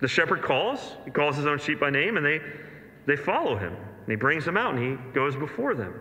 The 0.00 0.08
shepherd 0.08 0.42
calls, 0.42 0.96
he 1.04 1.10
calls 1.10 1.36
his 1.36 1.46
own 1.46 1.58
sheep 1.58 1.80
by 1.80 1.90
name, 1.90 2.16
and 2.16 2.24
they, 2.24 2.40
they 3.06 3.16
follow 3.16 3.56
him. 3.56 3.74
And 3.74 4.08
he 4.08 4.16
brings 4.16 4.44
them 4.44 4.56
out 4.56 4.74
and 4.74 4.82
he 4.82 5.12
goes 5.12 5.36
before 5.36 5.74
them. 5.74 5.94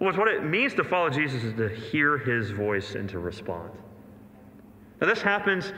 Well, 0.00 0.12
what 0.14 0.28
it 0.28 0.44
means 0.44 0.74
to 0.74 0.84
follow 0.84 1.08
Jesus 1.08 1.44
is 1.44 1.54
to 1.54 1.68
hear 1.68 2.18
his 2.18 2.50
voice 2.50 2.94
and 2.94 3.08
to 3.10 3.18
respond. 3.18 3.70
Now, 5.00 5.06
this 5.06 5.22
happens 5.22 5.72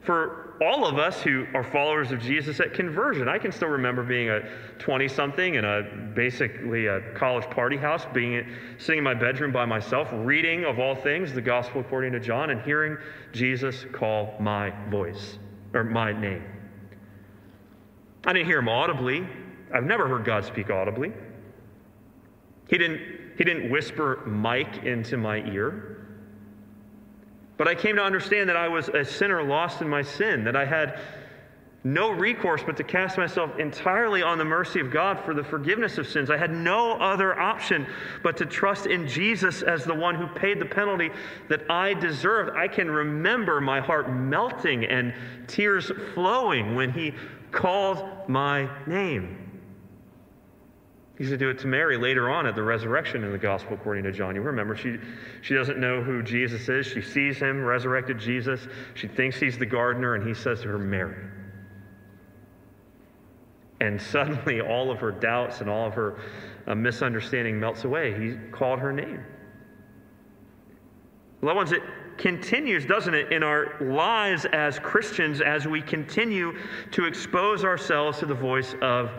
for 0.00 0.49
all 0.60 0.86
of 0.86 0.98
us 0.98 1.22
who 1.22 1.46
are 1.54 1.64
followers 1.64 2.12
of 2.12 2.20
Jesus 2.20 2.60
at 2.60 2.74
conversion. 2.74 3.28
I 3.28 3.38
can 3.38 3.50
still 3.50 3.68
remember 3.68 4.02
being 4.02 4.28
a 4.28 4.40
20 4.78 5.08
something 5.08 5.54
in 5.54 5.64
a 5.64 5.82
basically 6.14 6.86
a 6.86 7.00
college 7.14 7.48
party 7.50 7.78
house, 7.78 8.04
being 8.12 8.46
sitting 8.76 8.98
in 8.98 9.04
my 9.04 9.14
bedroom 9.14 9.52
by 9.52 9.64
myself, 9.64 10.08
reading 10.12 10.66
of 10.66 10.78
all 10.78 10.94
things 10.94 11.32
the 11.32 11.40
gospel 11.40 11.80
according 11.80 12.12
to 12.12 12.20
John, 12.20 12.50
and 12.50 12.60
hearing 12.60 12.98
Jesus 13.32 13.86
call 13.92 14.34
my 14.38 14.70
voice 14.90 15.38
or 15.72 15.82
my 15.82 16.12
name. 16.12 16.44
I 18.26 18.34
didn't 18.34 18.46
hear 18.46 18.58
him 18.58 18.68
audibly. 18.68 19.26
I've 19.72 19.84
never 19.84 20.08
heard 20.08 20.26
God 20.26 20.44
speak 20.44 20.68
audibly. 20.68 21.12
He 22.68 22.76
didn't, 22.76 23.00
he 23.38 23.44
didn't 23.44 23.70
whisper 23.70 24.24
Mike 24.26 24.84
into 24.84 25.16
my 25.16 25.38
ear. 25.50 25.99
But 27.60 27.68
I 27.68 27.74
came 27.74 27.96
to 27.96 28.02
understand 28.02 28.48
that 28.48 28.56
I 28.56 28.68
was 28.68 28.88
a 28.88 29.04
sinner 29.04 29.42
lost 29.42 29.82
in 29.82 29.88
my 29.90 30.00
sin, 30.00 30.44
that 30.44 30.56
I 30.56 30.64
had 30.64 30.98
no 31.84 32.10
recourse 32.10 32.62
but 32.64 32.74
to 32.78 32.84
cast 32.84 33.18
myself 33.18 33.58
entirely 33.58 34.22
on 34.22 34.38
the 34.38 34.46
mercy 34.46 34.80
of 34.80 34.90
God 34.90 35.20
for 35.26 35.34
the 35.34 35.44
forgiveness 35.44 35.98
of 35.98 36.08
sins. 36.08 36.30
I 36.30 36.38
had 36.38 36.50
no 36.50 36.92
other 36.92 37.38
option 37.38 37.86
but 38.22 38.38
to 38.38 38.46
trust 38.46 38.86
in 38.86 39.06
Jesus 39.06 39.60
as 39.60 39.84
the 39.84 39.92
one 39.92 40.14
who 40.14 40.26
paid 40.28 40.58
the 40.58 40.64
penalty 40.64 41.10
that 41.50 41.70
I 41.70 41.92
deserved. 41.92 42.56
I 42.56 42.66
can 42.66 42.90
remember 42.90 43.60
my 43.60 43.78
heart 43.78 44.10
melting 44.10 44.86
and 44.86 45.12
tears 45.46 45.92
flowing 46.14 46.74
when 46.74 46.90
he 46.90 47.12
called 47.52 48.26
my 48.26 48.70
name. 48.86 49.49
He 51.20 51.24
used 51.24 51.34
to 51.34 51.36
do 51.36 51.50
it 51.50 51.58
to 51.58 51.66
Mary 51.66 51.98
later 51.98 52.30
on 52.30 52.46
at 52.46 52.54
the 52.54 52.62
resurrection 52.62 53.24
in 53.24 53.30
the 53.30 53.36
gospel 53.36 53.74
according 53.74 54.04
to 54.04 54.10
John. 54.10 54.34
You 54.34 54.40
remember, 54.40 54.74
she, 54.74 54.96
she 55.42 55.52
doesn't 55.52 55.78
know 55.78 56.02
who 56.02 56.22
Jesus 56.22 56.66
is. 56.70 56.86
She 56.86 57.02
sees 57.02 57.36
him, 57.36 57.62
resurrected 57.62 58.18
Jesus. 58.18 58.66
She 58.94 59.06
thinks 59.06 59.38
he's 59.38 59.58
the 59.58 59.66
gardener, 59.66 60.14
and 60.14 60.26
he 60.26 60.32
says 60.32 60.62
to 60.62 60.68
her, 60.68 60.78
Mary. 60.78 61.22
And 63.82 64.00
suddenly, 64.00 64.62
all 64.62 64.90
of 64.90 64.98
her 65.00 65.12
doubts 65.12 65.60
and 65.60 65.68
all 65.68 65.88
of 65.88 65.92
her 65.92 66.20
uh, 66.66 66.74
misunderstanding 66.74 67.60
melts 67.60 67.84
away. 67.84 68.18
He 68.18 68.36
called 68.50 68.78
her 68.78 68.90
name. 68.90 69.22
Loved 71.42 71.56
ones, 71.56 71.72
it 71.72 71.82
continues, 72.16 72.86
doesn't 72.86 73.12
it, 73.12 73.30
in 73.30 73.42
our 73.42 73.78
lives 73.78 74.46
as 74.54 74.78
Christians 74.78 75.42
as 75.42 75.68
we 75.68 75.82
continue 75.82 76.56
to 76.92 77.04
expose 77.04 77.62
ourselves 77.62 78.20
to 78.20 78.24
the 78.24 78.32
voice 78.32 78.74
of 78.80 79.10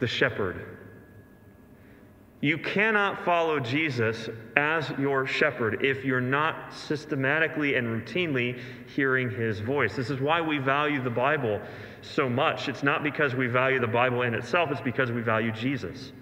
the 0.00 0.08
shepherd. 0.08 0.75
You 2.46 2.58
cannot 2.58 3.24
follow 3.24 3.58
Jesus 3.58 4.28
as 4.56 4.88
your 5.00 5.26
shepherd 5.26 5.84
if 5.84 6.04
you're 6.04 6.20
not 6.20 6.72
systematically 6.72 7.74
and 7.74 7.88
routinely 7.88 8.60
hearing 8.94 9.28
his 9.28 9.58
voice. 9.58 9.96
This 9.96 10.10
is 10.10 10.20
why 10.20 10.40
we 10.40 10.58
value 10.58 11.02
the 11.02 11.10
Bible 11.10 11.60
so 12.02 12.28
much. 12.28 12.68
It's 12.68 12.84
not 12.84 13.02
because 13.02 13.34
we 13.34 13.48
value 13.48 13.80
the 13.80 13.88
Bible 13.88 14.22
in 14.22 14.32
itself, 14.32 14.70
it's 14.70 14.80
because 14.80 15.10
we 15.10 15.22
value 15.22 15.50
Jesus. 15.50 16.12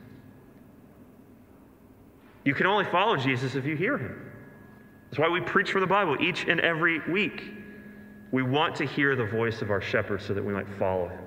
You 2.47 2.55
can 2.55 2.65
only 2.65 2.87
follow 2.87 3.19
Jesus 3.19 3.55
if 3.55 3.67
you 3.67 3.77
hear 3.77 3.99
him. 3.99 4.33
That's 5.11 5.19
why 5.19 5.29
we 5.29 5.43
preach 5.43 5.73
from 5.73 5.83
the 5.83 5.87
Bible 5.87 6.17
each 6.23 6.47
and 6.49 6.59
every 6.59 7.01
week. 7.07 7.53
We 8.33 8.43
want 8.43 8.77
to 8.77 8.87
hear 8.87 9.15
the 9.15 9.27
voice 9.27 9.61
of 9.61 9.71
our 9.71 9.83
shepherd 9.83 10.23
so 10.23 10.33
that 10.33 10.43
we 10.43 10.55
might 10.55 10.71
follow 10.79 11.07
him. 11.07 11.21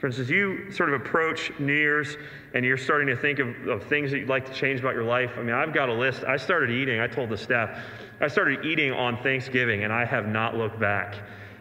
Friends, 0.00 0.18
as 0.18 0.30
you 0.30 0.72
sort 0.72 0.94
of 0.94 0.98
approach 0.98 1.52
New 1.58 1.74
Year's 1.74 2.16
and 2.54 2.64
you're 2.64 2.78
starting 2.78 3.06
to 3.08 3.16
think 3.16 3.38
of, 3.38 3.68
of 3.68 3.84
things 3.84 4.10
that 4.10 4.18
you'd 4.18 4.30
like 4.30 4.46
to 4.46 4.54
change 4.54 4.80
about 4.80 4.94
your 4.94 5.04
life, 5.04 5.32
I 5.36 5.42
mean, 5.42 5.54
I've 5.54 5.74
got 5.74 5.90
a 5.90 5.92
list. 5.92 6.24
I 6.24 6.38
started 6.38 6.70
eating, 6.70 7.00
I 7.00 7.06
told 7.06 7.28
the 7.28 7.36
staff, 7.36 7.84
I 8.18 8.28
started 8.28 8.64
eating 8.64 8.92
on 8.92 9.22
Thanksgiving 9.22 9.84
and 9.84 9.92
I 9.92 10.06
have 10.06 10.26
not 10.26 10.56
looked 10.56 10.80
back. 10.80 11.16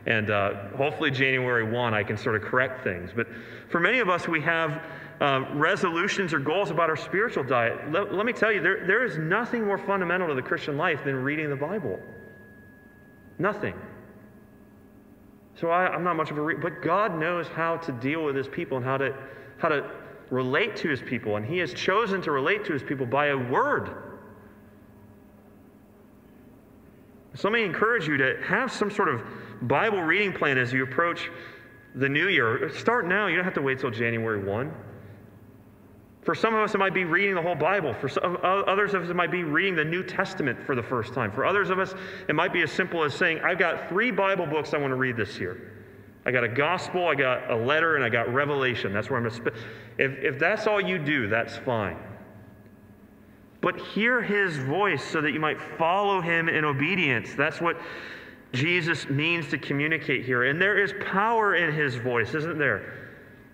And 0.05 0.29
uh, 0.29 0.69
hopefully, 0.69 1.11
January 1.11 1.69
1, 1.69 1.93
I 1.93 2.01
can 2.01 2.15
sort 2.15 2.37
of 2.37 2.41
correct 2.41 2.81
things. 2.81 3.11
But 3.13 3.27
for 3.67 3.81
many 3.81 3.99
of 3.99 4.07
us, 4.07 4.25
we 4.25 4.39
have 4.39 4.83
uh, 5.19 5.43
resolutions 5.55 6.33
or 6.33 6.39
goals 6.39 6.71
about 6.71 6.89
our 6.89 6.95
spiritual 6.95 7.43
diet. 7.43 7.91
Let, 7.91 8.13
let 8.13 8.25
me 8.25 8.31
tell 8.31 8.53
you, 8.53 8.61
there, 8.61 8.87
there 8.87 9.03
is 9.03 9.17
nothing 9.17 9.65
more 9.65 9.77
fundamental 9.77 10.29
to 10.29 10.33
the 10.33 10.41
Christian 10.41 10.77
life 10.77 11.03
than 11.03 11.15
reading 11.17 11.49
the 11.49 11.57
Bible. 11.57 11.99
Nothing. 13.37 13.75
So 15.59 15.69
I, 15.69 15.93
am 15.93 16.03
not 16.03 16.15
much 16.15 16.31
of 16.31 16.37
a, 16.37 16.41
re- 16.41 16.55
but 16.55 16.81
God 16.81 17.19
knows 17.19 17.47
how 17.47 17.77
to 17.77 17.91
deal 17.91 18.23
with 18.23 18.35
his 18.35 18.47
people 18.47 18.77
and 18.77 18.85
how 18.85 18.97
to, 18.97 19.13
how 19.57 19.67
to 19.67 19.89
relate 20.29 20.77
to 20.77 20.89
his 20.89 21.01
people. 21.01 21.35
And 21.35 21.45
he 21.45 21.57
has 21.57 21.73
chosen 21.73 22.21
to 22.21 22.31
relate 22.31 22.63
to 22.65 22.73
his 22.73 22.83
people 22.83 23.05
by 23.05 23.27
a 23.27 23.37
word. 23.37 23.89
So 27.35 27.49
let 27.49 27.53
me 27.53 27.63
encourage 27.63 28.07
you 28.07 28.17
to 28.17 28.37
have 28.43 28.71
some 28.71 28.89
sort 28.89 29.09
of 29.09 29.21
Bible 29.63 30.01
reading 30.01 30.31
plan 30.33 30.57
as 30.57 30.71
you 30.71 30.83
approach 30.83 31.29
the 31.95 32.07
new 32.07 32.27
year. 32.27 32.71
Start 32.73 33.07
now. 33.07 33.27
You 33.27 33.35
don't 33.35 33.45
have 33.45 33.53
to 33.55 33.61
wait 33.61 33.79
till 33.79 33.91
January 33.91 34.43
1. 34.43 34.73
For 36.29 36.35
some 36.35 36.53
of 36.53 36.61
us, 36.61 36.75
it 36.75 36.77
might 36.77 36.93
be 36.93 37.05
reading 37.05 37.33
the 37.33 37.41
whole 37.41 37.55
Bible. 37.55 37.91
For 37.91 38.07
some, 38.07 38.37
others 38.43 38.93
of 38.93 39.01
us, 39.01 39.09
it 39.09 39.15
might 39.15 39.31
be 39.31 39.43
reading 39.43 39.75
the 39.75 39.83
New 39.83 40.03
Testament 40.03 40.63
for 40.63 40.75
the 40.75 40.83
first 40.83 41.11
time. 41.11 41.31
For 41.31 41.43
others 41.43 41.71
of 41.71 41.79
us, 41.79 41.95
it 42.27 42.35
might 42.35 42.53
be 42.53 42.61
as 42.61 42.71
simple 42.71 43.03
as 43.03 43.15
saying, 43.15 43.39
I've 43.39 43.57
got 43.57 43.89
three 43.89 44.11
Bible 44.11 44.45
books 44.45 44.75
I 44.75 44.77
want 44.77 44.91
to 44.91 44.95
read 44.95 45.17
this 45.17 45.39
year. 45.39 45.73
I 46.27 46.31
got 46.31 46.43
a 46.43 46.47
gospel, 46.47 47.07
I 47.07 47.15
got 47.15 47.49
a 47.49 47.55
letter, 47.55 47.95
and 47.95 48.05
I 48.05 48.09
got 48.09 48.31
Revelation. 48.31 48.93
That's 48.93 49.09
where 49.09 49.17
I'm 49.17 49.23
going 49.23 49.35
to 49.37 49.41
spend. 49.41 49.55
If, 49.97 50.35
if 50.35 50.37
that's 50.37 50.67
all 50.67 50.79
you 50.79 50.99
do, 50.99 51.27
that's 51.27 51.57
fine. 51.57 51.97
But 53.61 53.79
hear 53.79 54.21
his 54.21 54.55
voice 54.55 55.03
so 55.03 55.21
that 55.21 55.31
you 55.31 55.39
might 55.39 55.59
follow 55.79 56.21
him 56.21 56.47
in 56.47 56.63
obedience. 56.63 57.33
That's 57.33 57.59
what 57.59 57.75
Jesus 58.53 59.09
means 59.09 59.49
to 59.49 59.57
communicate 59.57 60.25
here. 60.25 60.43
And 60.43 60.61
there 60.61 60.77
is 60.77 60.93
power 61.03 61.55
in 61.55 61.73
his 61.73 61.95
voice, 61.95 62.35
isn't 62.35 62.59
there? 62.59 62.98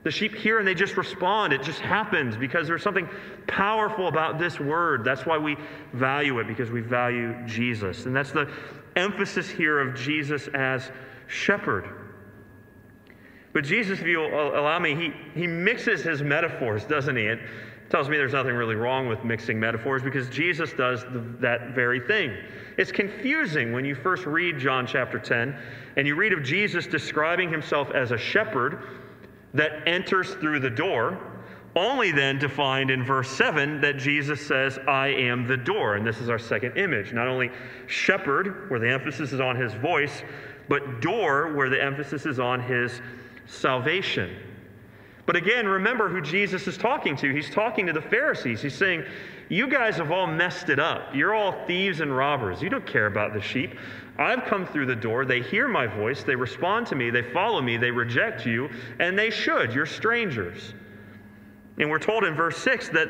The 0.05 0.11
sheep 0.11 0.35
hear 0.35 0.59
and 0.59 0.67
they 0.67 0.75
just 0.75 0.97
respond. 0.97 1.51
It 1.51 1.63
just 1.63 1.79
happens 1.79 2.37
because 2.37 2.67
there's 2.67 2.83
something 2.83 3.09
powerful 3.47 4.07
about 4.07 4.37
this 4.37 4.59
word. 4.59 5.03
That's 5.03 5.25
why 5.25 5.39
we 5.39 5.57
value 5.93 6.37
it, 6.37 6.47
because 6.47 6.69
we 6.69 6.81
value 6.81 7.35
Jesus. 7.47 8.05
And 8.05 8.15
that's 8.15 8.31
the 8.31 8.47
emphasis 8.95 9.49
here 9.49 9.79
of 9.79 9.95
Jesus 9.95 10.47
as 10.53 10.91
shepherd. 11.25 11.89
But 13.51 13.63
Jesus, 13.63 13.99
if 13.99 14.05
you'll 14.05 14.27
allow 14.31 14.77
me, 14.77 14.93
he, 14.93 15.39
he 15.39 15.47
mixes 15.47 16.03
his 16.03 16.21
metaphors, 16.21 16.83
doesn't 16.85 17.15
he? 17.15 17.23
It 17.23 17.39
tells 17.89 18.07
me 18.07 18.15
there's 18.15 18.33
nothing 18.33 18.53
really 18.53 18.75
wrong 18.75 19.07
with 19.07 19.23
mixing 19.23 19.59
metaphors 19.59 20.03
because 20.03 20.29
Jesus 20.29 20.71
does 20.73 21.01
the, 21.05 21.25
that 21.39 21.73
very 21.73 21.99
thing. 21.99 22.37
It's 22.77 22.91
confusing 22.91 23.73
when 23.73 23.85
you 23.85 23.95
first 23.95 24.27
read 24.27 24.59
John 24.59 24.85
chapter 24.85 25.17
10 25.17 25.57
and 25.97 26.05
you 26.05 26.13
read 26.13 26.31
of 26.31 26.43
Jesus 26.43 26.85
describing 26.85 27.49
himself 27.49 27.89
as 27.89 28.11
a 28.11 28.17
shepherd 28.19 28.83
that 29.55 29.87
enters 29.87 30.35
through 30.35 30.59
the 30.59 30.69
door, 30.69 31.17
only 31.75 32.11
then 32.11 32.39
to 32.39 32.47
find 32.47 32.89
in 32.89 33.03
verse 33.03 33.29
7 33.31 33.81
that 33.81 33.97
Jesus 33.97 34.45
says, 34.45 34.77
I 34.87 35.07
am 35.07 35.47
the 35.47 35.57
door. 35.57 35.95
And 35.95 36.07
this 36.07 36.21
is 36.21 36.29
our 36.29 36.39
second 36.39 36.77
image. 36.77 37.11
Not 37.11 37.27
only 37.27 37.51
shepherd, 37.87 38.69
where 38.69 38.79
the 38.79 38.89
emphasis 38.89 39.33
is 39.33 39.41
on 39.41 39.55
his 39.57 39.73
voice, 39.73 40.23
but 40.69 41.01
door, 41.01 41.53
where 41.53 41.69
the 41.69 41.81
emphasis 41.81 42.25
is 42.25 42.39
on 42.39 42.61
his 42.61 43.01
salvation. 43.45 44.35
But 45.25 45.35
again, 45.35 45.67
remember 45.67 46.07
who 46.07 46.21
Jesus 46.21 46.67
is 46.67 46.77
talking 46.77 47.15
to. 47.17 47.33
He's 47.33 47.49
talking 47.49 47.85
to 47.87 47.93
the 47.93 48.01
Pharisees. 48.01 48.61
He's 48.61 48.75
saying, 48.75 49.03
You 49.49 49.67
guys 49.67 49.97
have 49.97 50.11
all 50.11 50.27
messed 50.27 50.69
it 50.69 50.79
up. 50.79 51.13
You're 51.13 51.33
all 51.33 51.65
thieves 51.67 51.99
and 51.99 52.15
robbers. 52.15 52.61
You 52.61 52.69
don't 52.69 52.85
care 52.85 53.05
about 53.05 53.33
the 53.33 53.41
sheep. 53.41 53.77
I've 54.17 54.45
come 54.45 54.65
through 54.65 54.87
the 54.87 54.95
door. 54.95 55.25
They 55.25 55.41
hear 55.41 55.67
my 55.67 55.87
voice. 55.87 56.23
They 56.23 56.35
respond 56.35 56.87
to 56.87 56.95
me. 56.95 57.09
They 57.09 57.21
follow 57.21 57.61
me. 57.61 57.77
They 57.77 57.91
reject 57.91 58.45
you. 58.45 58.69
And 58.99 59.17
they 59.17 59.29
should. 59.29 59.73
You're 59.73 59.85
strangers. 59.85 60.73
And 61.77 61.89
we're 61.89 61.99
told 61.99 62.23
in 62.23 62.33
verse 62.33 62.57
6 62.57 62.89
that 62.89 63.09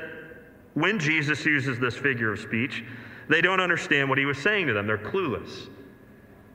when 0.73 0.99
Jesus 0.99 1.45
uses 1.45 1.79
this 1.79 1.95
figure 1.95 2.33
of 2.33 2.39
speech, 2.39 2.83
they 3.29 3.41
don't 3.41 3.59
understand 3.59 4.09
what 4.09 4.17
he 4.17 4.25
was 4.25 4.37
saying 4.37 4.67
to 4.67 4.73
them. 4.73 4.87
They're 4.87 4.97
clueless. 4.97 5.69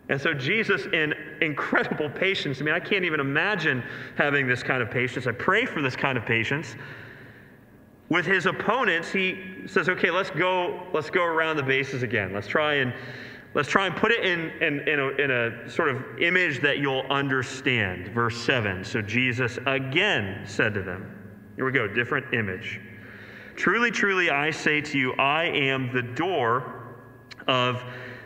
And 0.08 0.20
so, 0.20 0.34
Jesus, 0.34 0.86
in 0.86 1.14
incredible 1.40 2.10
patience, 2.10 2.60
I 2.60 2.64
mean, 2.64 2.74
I 2.74 2.80
can't 2.80 3.04
even 3.04 3.20
imagine 3.20 3.82
having 4.16 4.48
this 4.48 4.60
kind 4.60 4.82
of 4.82 4.90
patience. 4.90 5.28
I 5.28 5.32
pray 5.32 5.64
for 5.64 5.80
this 5.80 5.94
kind 5.94 6.18
of 6.18 6.26
patience. 6.26 6.74
With 8.10 8.26
his 8.26 8.44
opponents, 8.46 9.10
he 9.10 9.38
says, 9.66 9.88
okay, 9.88 10.10
let's 10.10 10.30
go, 10.30 10.86
let's 10.92 11.08
go 11.08 11.24
around 11.24 11.56
the 11.56 11.62
bases 11.62 12.02
again. 12.02 12.32
Let's 12.34 12.48
try 12.48 12.74
and 12.74 12.92
Let's 13.52 13.68
try 13.68 13.86
and 13.86 13.96
put 13.96 14.12
it 14.12 14.24
in, 14.24 14.50
in, 14.62 14.88
in, 14.88 15.00
a, 15.00 15.08
in 15.08 15.30
a 15.32 15.68
sort 15.68 15.88
of 15.88 16.20
image 16.20 16.60
that 16.62 16.78
you'll 16.78 17.04
understand. 17.10 18.06
Verse 18.08 18.36
7. 18.36 18.84
So 18.84 19.02
Jesus 19.02 19.58
again 19.66 20.44
said 20.46 20.72
to 20.74 20.82
them, 20.82 21.18
Here 21.56 21.64
we 21.64 21.72
go, 21.72 21.88
different 21.88 22.32
image. 22.32 22.80
Truly, 23.56 23.90
truly, 23.90 24.30
I 24.30 24.52
say 24.52 24.80
to 24.80 24.98
you, 24.98 25.14
I 25.14 25.46
am 25.46 25.92
the 25.92 26.02
door 26.02 26.94
of 27.48 27.82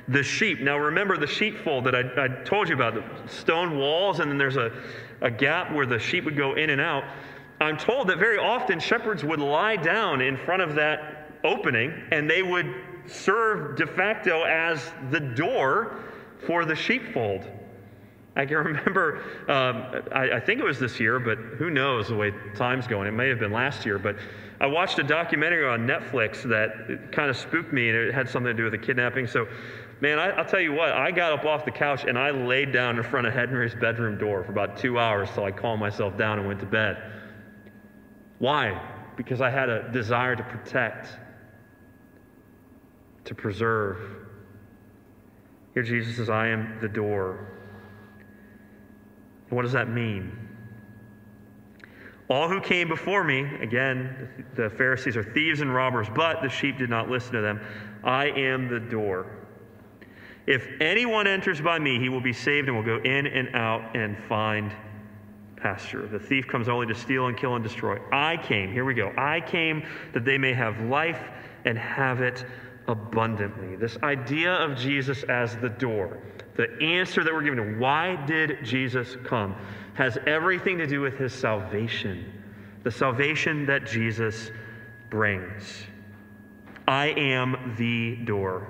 the 0.09 0.23
sheep. 0.23 0.61
Now, 0.61 0.77
remember 0.77 1.17
the 1.17 1.27
sheepfold 1.27 1.85
that 1.85 1.95
I, 1.95 2.25
I 2.25 2.29
told 2.45 2.69
you 2.69 2.75
about 2.75 2.95
the 2.95 3.05
stone 3.27 3.79
walls, 3.79 4.21
and 4.21 4.31
then 4.31 4.37
there's 4.37 4.59
a, 4.59 4.71
a 5.23 5.31
gap 5.31 5.73
where 5.73 5.87
the 5.87 5.99
sheep 5.99 6.25
would 6.27 6.37
go 6.37 6.53
in 6.55 6.69
and 6.69 6.83
out. 6.83 7.05
I'm 7.65 7.77
told 7.77 8.09
that 8.09 8.19
very 8.19 8.39
often 8.39 8.79
shepherds 8.79 9.25
would 9.25 9.41
lie 9.41 9.77
down 9.77 10.21
in 10.21 10.37
front 10.37 10.63
of 10.63 10.75
that 10.75 11.31
opening 11.45 11.93
and 12.11 12.29
they 12.29 12.43
would 12.43 12.73
serve 13.07 13.77
de 13.77 13.87
facto 13.87 14.43
as 14.45 14.93
the 15.11 15.21
door 15.21 15.97
for 16.47 16.65
the 16.65 16.75
sheepfold. 16.75 17.47
I 18.37 18.47
can 18.47 18.57
remember, 18.65 19.23
um, 19.49 20.03
I, 20.13 20.33
I, 20.33 20.41
think 20.41 20.61
it 20.61 20.65
was 20.65 20.79
this 20.79 20.99
year, 20.99 21.19
but 21.19 21.39
who 21.39 21.71
knows 21.71 22.09
the 22.09 22.17
way 22.17 22.33
time's 22.57 22.87
going. 22.87 23.07
It 23.07 23.13
may 23.13 23.29
have 23.29 23.39
been 23.39 23.53
last 23.53 23.87
year, 23.87 23.99
but 23.99 24.17
I 24.61 24.67
watched 24.67 24.99
a 24.99 25.03
documentary 25.03 25.67
on 25.67 25.87
Netflix 25.87 26.43
that 26.45 27.13
kind 27.13 27.31
of 27.31 27.37
spooked 27.37 27.73
me 27.73 27.89
and 27.89 27.99
it 27.99 28.15
had 28.15 28.29
something 28.29 28.51
to 28.51 28.55
do 28.55 28.65
with 28.65 28.73
the 28.73 28.79
kidnapping. 28.79 29.27
So, 29.27 29.47
man, 30.01 30.19
I, 30.19 30.37
will 30.37 30.49
tell 30.49 30.61
you 30.61 30.73
what, 30.73 30.93
I 30.93 31.11
got 31.11 31.33
up 31.33 31.45
off 31.45 31.65
the 31.65 31.71
couch 31.71 32.05
and 32.05 32.19
I 32.19 32.31
laid 32.31 32.73
down 32.73 32.97
in 32.97 33.03
front 33.03 33.27
of 33.27 33.35
Henry's 33.35 33.75
bedroom 33.75 34.19
door 34.19 34.43
for 34.43 34.53
about 34.53 34.77
two 34.77 34.99
hours 34.99 35.29
till 35.35 35.45
I 35.45 35.51
calmed 35.51 35.81
myself 35.81 36.17
down 36.17 36.39
and 36.39 36.49
went 36.49 36.61
to 36.61 36.67
bed. 36.67 37.14
Why? 38.39 38.81
Because 39.17 39.41
I 39.41 39.51
had 39.51 39.69
a 39.69 39.91
desire 39.93 40.37
to 40.37 40.43
protect 40.43 41.09
to 43.25 43.35
preserve. 43.35 43.99
Here 45.73 45.83
Jesus 45.83 46.17
says, 46.17 46.31
I 46.31 46.49
am 46.49 46.79
the 46.81 46.89
door. 46.89 47.49
what 49.49 49.63
does 49.63 49.73
that 49.73 49.89
mean? 49.89 50.37
All 52.29 52.49
who 52.49 52.61
came 52.61 52.89
before 52.89 53.23
me, 53.23 53.45
again, 53.61 54.47
the 54.55 54.71
Pharisees 54.71 55.17
are 55.17 55.23
thieves 55.23 55.61
and 55.61 55.75
robbers, 55.75 56.09
but 56.15 56.43
the 56.43 56.49
sheep 56.49 56.79
did 56.79 56.89
not 56.89 57.11
listen 57.11 57.33
to 57.33 57.43
them. 57.43 57.61
I 58.03 58.27
am 58.31 58.69
the 58.69 58.81
door. 58.81 59.27
If 60.47 60.67
anyone 60.81 61.27
enters 61.27 61.61
by 61.61 61.79
me, 61.79 61.99
he 61.99 62.09
will 62.09 62.21
be 62.21 62.33
saved 62.33 62.69
and 62.69 62.77
will 62.77 62.85
go 62.85 62.99
in 63.03 63.27
and 63.27 63.55
out 63.55 63.97
and 63.97 64.17
find 64.25 64.73
pasture. 65.65 66.07
The 66.07 66.19
thief 66.19 66.47
comes 66.47 66.69
only 66.69 66.87
to 66.87 66.95
steal 66.95 67.27
and 67.27 67.37
kill 67.37 67.55
and 67.55 67.65
destroy. 67.65 67.99
I 68.13 68.37
came, 68.37 68.71
here 68.71 68.85
we 68.85 68.93
go. 68.93 69.13
I 69.17 69.41
came 69.41 69.83
that 70.13 70.25
they 70.25 70.37
may 70.37 70.53
have 70.53 70.79
life 70.83 71.23
and 71.65 71.79
have 71.79 72.21
it 72.21 72.45
abundantly. 72.87 73.75
This 73.75 73.97
idea 74.03 74.53
of 74.53 74.77
Jesus 74.77 75.23
as 75.23 75.57
the 75.57 75.71
door, 75.71 76.19
the 76.57 76.71
answer 76.83 77.25
that 77.25 77.33
we're 77.33 77.43
given 77.43 77.57
to 77.57 77.79
why 77.81 78.15
did 78.27 78.59
Jesus 78.63 79.17
come, 79.25 79.57
has 79.95 80.19
everything 80.27 80.77
to 80.79 80.87
do 80.87 81.01
with 81.01 81.17
his 81.17 81.33
salvation, 81.33 82.31
the 82.83 82.91
salvation 82.91 83.65
that 83.65 83.87
Jesus 83.87 84.51
brings. 85.09 85.85
I 86.87 87.07
am 87.07 87.75
the 87.79 88.17
door. 88.17 88.69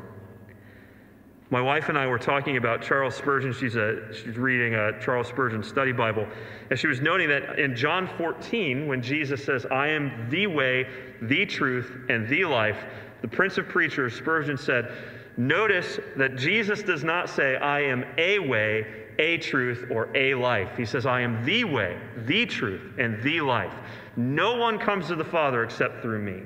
My 1.50 1.60
wife 1.60 1.88
and 1.88 1.98
I 1.98 2.06
were 2.06 2.18
talking 2.18 2.56
about 2.56 2.82
Charles 2.82 3.14
Spurgeon. 3.14 3.52
She's, 3.52 3.76
a, 3.76 4.12
she's 4.14 4.38
reading 4.38 4.74
a 4.74 4.98
Charles 5.00 5.28
Spurgeon 5.28 5.62
study 5.62 5.92
Bible. 5.92 6.26
And 6.70 6.78
she 6.78 6.86
was 6.86 7.00
noting 7.00 7.28
that 7.28 7.58
in 7.58 7.76
John 7.76 8.08
14, 8.16 8.86
when 8.86 9.02
Jesus 9.02 9.44
says, 9.44 9.66
I 9.66 9.88
am 9.88 10.28
the 10.30 10.46
way, 10.46 10.86
the 11.22 11.44
truth, 11.44 12.06
and 12.08 12.26
the 12.28 12.46
life, 12.46 12.84
the 13.20 13.28
Prince 13.28 13.58
of 13.58 13.68
Preachers, 13.68 14.14
Spurgeon 14.14 14.56
said, 14.56 14.90
Notice 15.36 15.98
that 16.16 16.36
Jesus 16.36 16.82
does 16.82 17.04
not 17.04 17.28
say, 17.28 17.56
I 17.56 17.80
am 17.80 18.04
a 18.16 18.38
way, 18.38 18.86
a 19.18 19.38
truth, 19.38 19.86
or 19.90 20.08
a 20.16 20.34
life. 20.34 20.76
He 20.76 20.84
says, 20.84 21.06
I 21.06 21.20
am 21.20 21.44
the 21.44 21.64
way, 21.64 21.98
the 22.24 22.46
truth, 22.46 22.82
and 22.98 23.22
the 23.22 23.40
life. 23.40 23.74
No 24.16 24.56
one 24.56 24.78
comes 24.78 25.08
to 25.08 25.16
the 25.16 25.24
Father 25.24 25.64
except 25.64 26.02
through 26.02 26.20
me. 26.20 26.42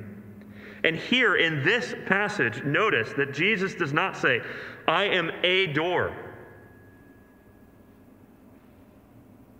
And 0.85 0.97
here 0.97 1.37
in 1.37 1.64
this 1.64 1.95
passage, 2.07 2.62
notice 2.64 3.12
that 3.17 3.35
Jesus 3.35 3.75
does 3.75 3.93
not 3.93 4.17
say, 4.17 4.41
I 4.87 5.05
am 5.05 5.31
a 5.43 5.67
door. 5.69 6.14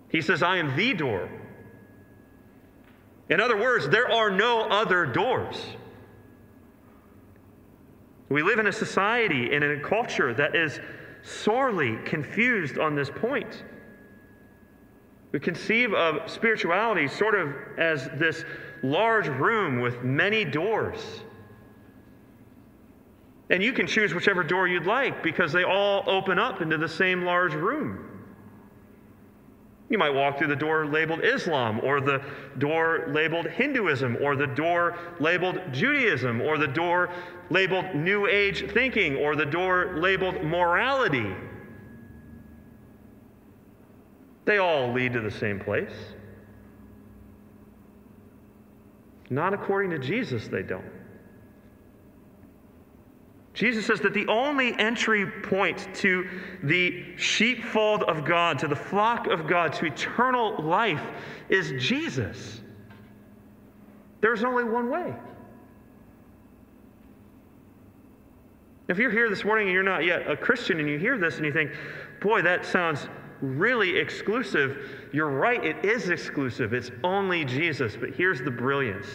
He 0.09 0.21
says, 0.21 0.41
I 0.41 0.57
am 0.57 0.75
the 0.75 0.93
door. 0.93 1.29
In 3.29 3.39
other 3.39 3.57
words, 3.57 3.87
there 3.89 4.11
are 4.11 4.31
no 4.31 4.61
other 4.61 5.05
doors. 5.05 5.63
We 8.29 8.41
live 8.43 8.59
in 8.59 8.67
a 8.67 8.71
society 8.71 9.53
and 9.53 9.63
in 9.63 9.71
a 9.71 9.79
culture 9.79 10.33
that 10.33 10.55
is 10.55 10.79
sorely 11.23 11.97
confused 12.05 12.77
on 12.77 12.95
this 12.95 13.09
point. 13.09 13.63
We 15.31 15.39
conceive 15.39 15.93
of 15.93 16.29
spirituality 16.29 17.07
sort 17.07 17.35
of 17.35 17.53
as 17.77 18.09
this 18.15 18.45
large 18.83 19.27
room 19.27 19.79
with 19.79 20.03
many 20.03 20.45
doors. 20.45 21.21
And 23.49 23.63
you 23.63 23.73
can 23.73 23.87
choose 23.87 24.13
whichever 24.13 24.43
door 24.43 24.67
you'd 24.67 24.85
like 24.85 25.23
because 25.23 25.51
they 25.51 25.63
all 25.63 26.03
open 26.07 26.37
up 26.37 26.61
into 26.61 26.77
the 26.77 26.87
same 26.87 27.23
large 27.23 27.53
room. 27.53 28.05
You 29.89 29.97
might 29.97 30.11
walk 30.11 30.37
through 30.37 30.49
the 30.49 30.55
door 30.55 30.85
labeled 30.85 31.23
Islam, 31.23 31.79
or 31.83 31.99
the 31.99 32.21
door 32.59 33.07
labeled 33.07 33.47
Hinduism, 33.47 34.17
or 34.21 34.35
the 34.35 34.45
door 34.45 34.95
labeled 35.19 35.59
Judaism, 35.73 36.41
or 36.41 36.59
the 36.59 36.67
door 36.67 37.09
labeled 37.49 37.95
New 37.95 38.27
Age 38.27 38.69
thinking, 38.71 39.15
or 39.15 39.35
the 39.35 39.47
door 39.47 39.95
labeled 39.97 40.43
morality. 40.43 41.35
They 44.45 44.59
all 44.59 44.93
lead 44.93 45.13
to 45.13 45.21
the 45.21 45.31
same 45.31 45.59
place. 45.59 45.93
Not 49.29 49.53
according 49.53 49.91
to 49.91 49.99
Jesus, 49.99 50.47
they 50.47 50.63
don't. 50.63 50.85
Jesus 53.53 53.85
says 53.85 53.99
that 54.01 54.13
the 54.13 54.27
only 54.27 54.73
entry 54.79 55.25
point 55.25 55.93
to 55.95 56.27
the 56.63 57.03
sheepfold 57.17 58.03
of 58.03 58.23
God, 58.23 58.57
to 58.59 58.67
the 58.67 58.75
flock 58.75 59.27
of 59.27 59.47
God, 59.47 59.73
to 59.73 59.85
eternal 59.85 60.61
life 60.63 61.03
is 61.49 61.73
Jesus. 61.77 62.61
There's 64.21 64.43
only 64.43 64.63
one 64.63 64.89
way. 64.89 65.13
If 68.87 68.97
you're 68.97 69.11
here 69.11 69.29
this 69.29 69.43
morning 69.43 69.67
and 69.67 69.73
you're 69.73 69.83
not 69.83 70.03
yet 70.03 70.29
a 70.29 70.35
Christian 70.35 70.79
and 70.79 70.89
you 70.89 70.97
hear 70.97 71.17
this 71.17 71.35
and 71.37 71.45
you 71.45 71.51
think, 71.51 71.71
boy, 72.21 72.41
that 72.41 72.65
sounds 72.65 73.07
really 73.41 73.97
exclusive, 73.97 75.09
you're 75.13 75.29
right, 75.29 75.63
it 75.63 75.83
is 75.85 76.09
exclusive. 76.09 76.73
It's 76.73 76.91
only 77.03 77.45
Jesus. 77.45 77.95
But 77.95 78.11
here's 78.11 78.41
the 78.41 78.51
brilliance 78.51 79.07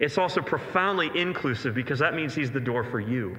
it's 0.00 0.18
also 0.18 0.40
profoundly 0.40 1.10
inclusive 1.14 1.76
because 1.76 2.00
that 2.00 2.14
means 2.14 2.34
He's 2.34 2.50
the 2.50 2.60
door 2.60 2.82
for 2.82 2.98
you. 2.98 3.38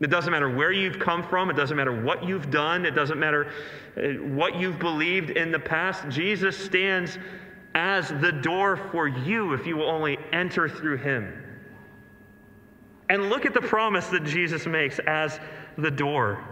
It 0.00 0.08
doesn't 0.08 0.30
matter 0.30 0.48
where 0.48 0.72
you've 0.72 0.98
come 0.98 1.22
from. 1.22 1.50
It 1.50 1.56
doesn't 1.56 1.76
matter 1.76 2.02
what 2.02 2.24
you've 2.24 2.50
done. 2.50 2.86
It 2.86 2.92
doesn't 2.92 3.18
matter 3.18 3.50
uh, 3.96 4.22
what 4.34 4.56
you've 4.56 4.78
believed 4.78 5.30
in 5.30 5.50
the 5.50 5.58
past. 5.58 6.08
Jesus 6.08 6.56
stands 6.56 7.18
as 7.74 8.08
the 8.20 8.32
door 8.32 8.76
for 8.76 9.08
you 9.08 9.52
if 9.52 9.66
you 9.66 9.76
will 9.76 9.90
only 9.90 10.18
enter 10.32 10.68
through 10.68 10.98
him. 10.98 11.44
And 13.10 13.28
look 13.28 13.44
at 13.44 13.52
the 13.52 13.60
promise 13.60 14.06
that 14.06 14.24
Jesus 14.24 14.66
makes 14.66 15.00
as 15.00 15.38
the 15.76 15.90
door. 15.90 16.44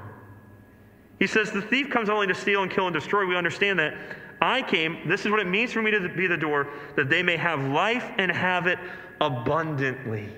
He 1.18 1.26
says, 1.26 1.50
The 1.50 1.62
thief 1.62 1.90
comes 1.90 2.08
only 2.08 2.26
to 2.26 2.34
steal 2.34 2.62
and 2.62 2.70
kill 2.70 2.86
and 2.86 2.94
destroy. 2.94 3.26
We 3.26 3.36
understand 3.36 3.78
that. 3.78 3.94
I 4.40 4.62
came, 4.62 5.08
this 5.08 5.24
is 5.24 5.30
what 5.32 5.40
it 5.40 5.48
means 5.48 5.72
for 5.72 5.82
me 5.82 5.90
to 5.90 6.08
be 6.08 6.26
the 6.26 6.36
door, 6.36 6.68
that 6.94 7.10
they 7.10 7.22
may 7.22 7.36
have 7.36 7.60
life 7.60 8.08
and 8.18 8.30
have 8.30 8.66
it 8.68 8.78
abundantly. 9.20 10.28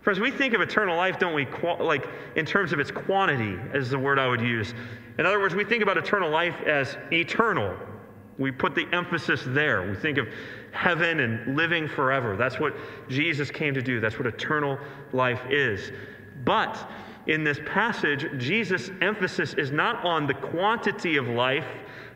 Friends, 0.00 0.18
we 0.18 0.30
think 0.30 0.54
of 0.54 0.60
eternal 0.60 0.96
life, 0.96 1.18
don't 1.18 1.34
we, 1.34 1.46
like 1.80 2.08
in 2.34 2.46
terms 2.46 2.72
of 2.72 2.80
its 2.80 2.90
quantity, 2.90 3.58
as 3.72 3.90
the 3.90 3.98
word 3.98 4.18
I 4.18 4.26
would 4.26 4.40
use. 4.40 4.74
In 5.18 5.26
other 5.26 5.38
words, 5.38 5.54
we 5.54 5.64
think 5.64 5.82
about 5.82 5.98
eternal 5.98 6.30
life 6.30 6.60
as 6.66 6.96
eternal. 7.12 7.76
We 8.38 8.50
put 8.50 8.74
the 8.74 8.86
emphasis 8.92 9.42
there. 9.46 9.88
We 9.88 9.96
think 9.96 10.16
of 10.16 10.28
heaven 10.72 11.20
and 11.20 11.56
living 11.56 11.88
forever. 11.88 12.36
That's 12.36 12.58
what 12.58 12.74
Jesus 13.08 13.50
came 13.50 13.74
to 13.74 13.82
do. 13.82 14.00
That's 14.00 14.16
what 14.18 14.26
eternal 14.26 14.78
life 15.12 15.42
is. 15.50 15.92
But 16.44 16.88
in 17.28 17.44
this 17.44 17.60
passage, 17.66 18.26
Jesus' 18.38 18.90
emphasis 19.00 19.54
is 19.54 19.70
not 19.70 20.04
on 20.04 20.26
the 20.26 20.34
quantity 20.34 21.16
of 21.16 21.28
life 21.28 21.66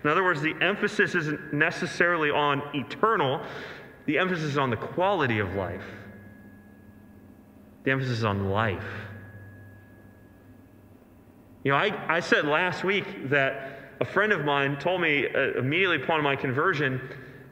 in 0.05 0.11
other 0.11 0.25
words, 0.25 0.43
the 0.43 0.55
emphasis 0.61 1.15
isn't 1.15 1.53
necessarily 1.53 2.31
on 2.31 2.63
eternal, 2.75 3.41
the 4.07 4.19
emphasis 4.19 4.45
is 4.45 4.59
on 4.59 4.71
the 4.71 4.77
quality 4.77 5.39
of 5.39 5.55
life. 5.55 5.85
The 7.85 7.93
emphasis 7.93 8.19
is 8.19 8.25
on 8.25 8.51
life. 8.51 8.85
You 11.65 11.73
know, 11.73 11.79
I, 11.79 12.17
I 12.17 12.21
said 12.21 12.47
last 12.47 12.83
week 12.83 13.31
that 13.31 13.79
a 14.01 14.05
friend 14.05 14.33
of 14.33 14.45
mine 14.45 14.77
told 14.79 15.01
me 15.01 15.29
uh, 15.29 15.59
immediately 15.59 16.03
upon 16.03 16.23
my 16.25 16.35
conversion, 16.35 17.01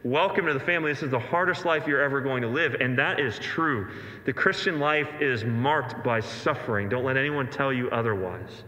Welcome 0.03 0.47
to 0.47 0.55
the 0.55 0.61
family. 0.61 0.93
This 0.93 1.03
is 1.03 1.11
the 1.11 1.19
hardest 1.19 1.67
life 1.67 1.87
you're 1.87 2.01
ever 2.01 2.23
going 2.23 2.41
to 2.41 2.49
live. 2.49 2.75
And 2.81 2.99
that 2.99 3.21
is 3.21 3.39
true. 3.39 3.91
The 4.25 4.33
Christian 4.33 4.81
life 4.81 5.09
is 5.21 5.45
marked 5.45 6.03
by 6.03 6.21
suffering. 6.21 6.89
Don't 6.89 7.05
let 7.05 7.19
anyone 7.19 7.51
tell 7.51 7.71
you 7.71 7.91
otherwise. 7.91 8.65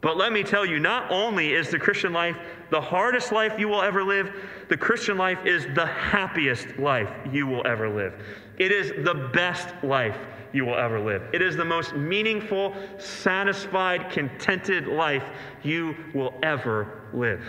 But 0.00 0.16
let 0.16 0.32
me 0.32 0.44
tell 0.44 0.64
you, 0.64 0.78
not 0.78 1.10
only 1.10 1.52
is 1.52 1.70
the 1.70 1.78
Christian 1.78 2.12
life 2.12 2.36
the 2.70 2.80
hardest 2.80 3.32
life 3.32 3.52
you 3.58 3.68
will 3.68 3.82
ever 3.82 4.02
live, 4.02 4.32
the 4.68 4.76
Christian 4.76 5.18
life 5.18 5.44
is 5.44 5.66
the 5.74 5.86
happiest 5.86 6.78
life 6.78 7.10
you 7.30 7.46
will 7.46 7.66
ever 7.66 7.88
live. 7.88 8.14
It 8.58 8.72
is 8.72 8.92
the 9.04 9.28
best 9.32 9.68
life 9.82 10.16
you 10.52 10.64
will 10.64 10.76
ever 10.76 10.98
live. 10.98 11.22
It 11.32 11.42
is 11.42 11.56
the 11.56 11.64
most 11.64 11.94
meaningful, 11.94 12.74
satisfied, 12.98 14.10
contented 14.10 14.86
life 14.86 15.24
you 15.62 15.96
will 16.14 16.34
ever 16.42 17.02
live. 17.12 17.42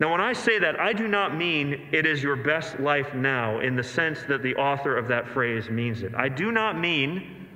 Now, 0.00 0.12
when 0.12 0.20
I 0.20 0.32
say 0.32 0.60
that, 0.60 0.78
I 0.78 0.92
do 0.92 1.08
not 1.08 1.36
mean 1.36 1.88
it 1.90 2.06
is 2.06 2.22
your 2.22 2.36
best 2.36 2.78
life 2.78 3.14
now 3.14 3.58
in 3.60 3.74
the 3.74 3.82
sense 3.82 4.22
that 4.28 4.42
the 4.42 4.54
author 4.54 4.96
of 4.96 5.08
that 5.08 5.26
phrase 5.26 5.68
means 5.68 6.02
it. 6.02 6.14
I 6.14 6.28
do 6.28 6.52
not 6.52 6.78
mean 6.78 7.48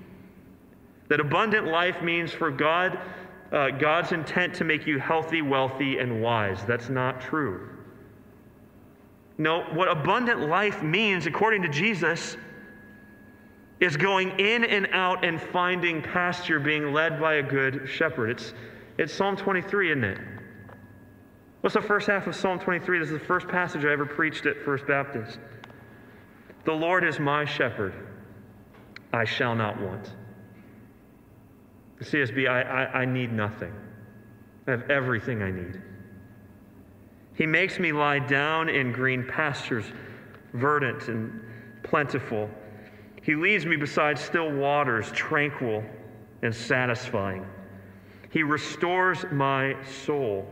that 1.09 1.21
abundant 1.21 1.69
life 1.69 2.03
means 2.03 2.33
for 2.33 2.51
God, 2.51 2.99
uh, 3.53 3.71
God's 3.71 4.11
intent 4.11 4.55
to 4.55 4.65
make 4.65 4.87
you 4.87 4.99
healthy, 4.99 5.41
wealthy, 5.41 5.99
and 5.99 6.21
wise. 6.21 6.65
That's 6.65 6.89
not 6.89 7.21
true. 7.21 7.69
No, 9.39 9.63
what 9.73 9.89
abundant 9.89 10.41
life 10.41 10.83
means, 10.83 11.27
according 11.27 11.63
to 11.63 11.69
Jesus, 11.69 12.37
is 13.79 13.97
going 13.97 14.31
in 14.41 14.65
and 14.65 14.89
out 14.93 15.25
and 15.25 15.41
finding 15.41 16.03
pasture, 16.03 16.59
being 16.59 16.93
led 16.93 17.21
by 17.21 17.35
a 17.35 17.43
good 17.43 17.89
shepherd. 17.89 18.31
It's, 18.31 18.55
it's 18.99 19.13
Psalm 19.13 19.37
23, 19.37 19.91
isn't 19.91 20.05
it? 20.05 20.19
What's 21.63 21.75
the 21.75 21.81
first 21.81 22.09
half 22.09 22.27
of 22.27 22.35
Psalm 22.35 22.59
23? 22.59 22.99
This 22.99 23.11
is 23.11 23.21
the 23.21 23.25
first 23.25 23.47
passage 23.47 23.85
I 23.85 23.93
ever 23.93 24.05
preached 24.05 24.47
at 24.47 24.61
First 24.65 24.85
Baptist. 24.85 25.39
The 26.65 26.73
Lord 26.73 27.05
is 27.05 27.21
my 27.21 27.45
shepherd, 27.45 27.95
I 29.13 29.25
shall 29.25 29.55
not 29.55 29.81
want. 29.81 30.11
CSB, 32.01 32.49
I, 32.49 32.63
I, 32.63 33.03
I 33.03 33.05
need 33.05 33.33
nothing. 33.33 33.73
I 34.67 34.73
have 34.73 34.91
everything 34.91 35.41
I 35.41 35.53
need. 35.53 35.81
He 37.35 37.47
makes 37.47 37.79
me 37.79 37.93
lie 37.93 38.19
down 38.19 38.69
in 38.69 38.91
green 38.91 39.25
pastures, 39.25 39.85
verdant 40.55 41.07
and 41.07 41.41
plentiful. 41.85 42.51
He 43.23 43.37
leads 43.37 43.67
me 43.67 43.77
beside 43.77 44.19
still 44.19 44.51
waters, 44.51 45.13
tranquil 45.13 45.85
and 46.43 46.53
satisfying. 46.53 47.47
He 48.31 48.43
restores 48.43 49.25
my 49.31 49.77
soul. 49.85 50.45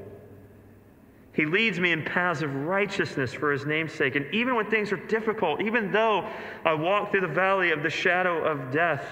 He 1.33 1.47
leads 1.47 1.79
me 1.79 1.93
in 1.93 2.05
paths 2.05 2.43
of 2.43 2.55
righteousness 2.55 3.33
for 3.33 3.53
his 3.53 3.65
name's 3.65 3.93
sake. 3.93 4.17
And 4.17 4.27
even 4.35 4.57
when 4.57 4.69
things 4.69 4.91
are 4.93 4.97
difficult, 4.97 5.61
even 5.61 5.93
though 5.93 6.29
I 6.65 6.75
walk 6.75 7.13
through 7.13 7.21
the 7.21 7.29
valley 7.29 7.71
of 7.71 7.83
the 7.83 7.91
shadow 7.91 8.45
of 8.45 8.73
death, 8.73 9.05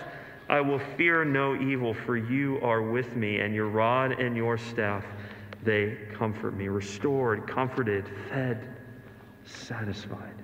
I 0.48 0.61
will 0.61 0.81
fear 0.96 1.24
no 1.24 1.54
evil, 1.54 1.92
for 1.92 2.16
you 2.16 2.59
are 2.62 2.83
with 2.83 3.14
me, 3.14 3.40
and 3.40 3.54
your 3.54 3.68
rod 3.68 4.12
and 4.12 4.37
your 4.37 4.57
staff, 4.57 5.04
they 5.62 5.96
comfort 6.12 6.54
me. 6.54 6.68
Restored, 6.68 7.46
comforted, 7.46 8.07
fed, 8.31 8.76
satisfied. 9.44 10.35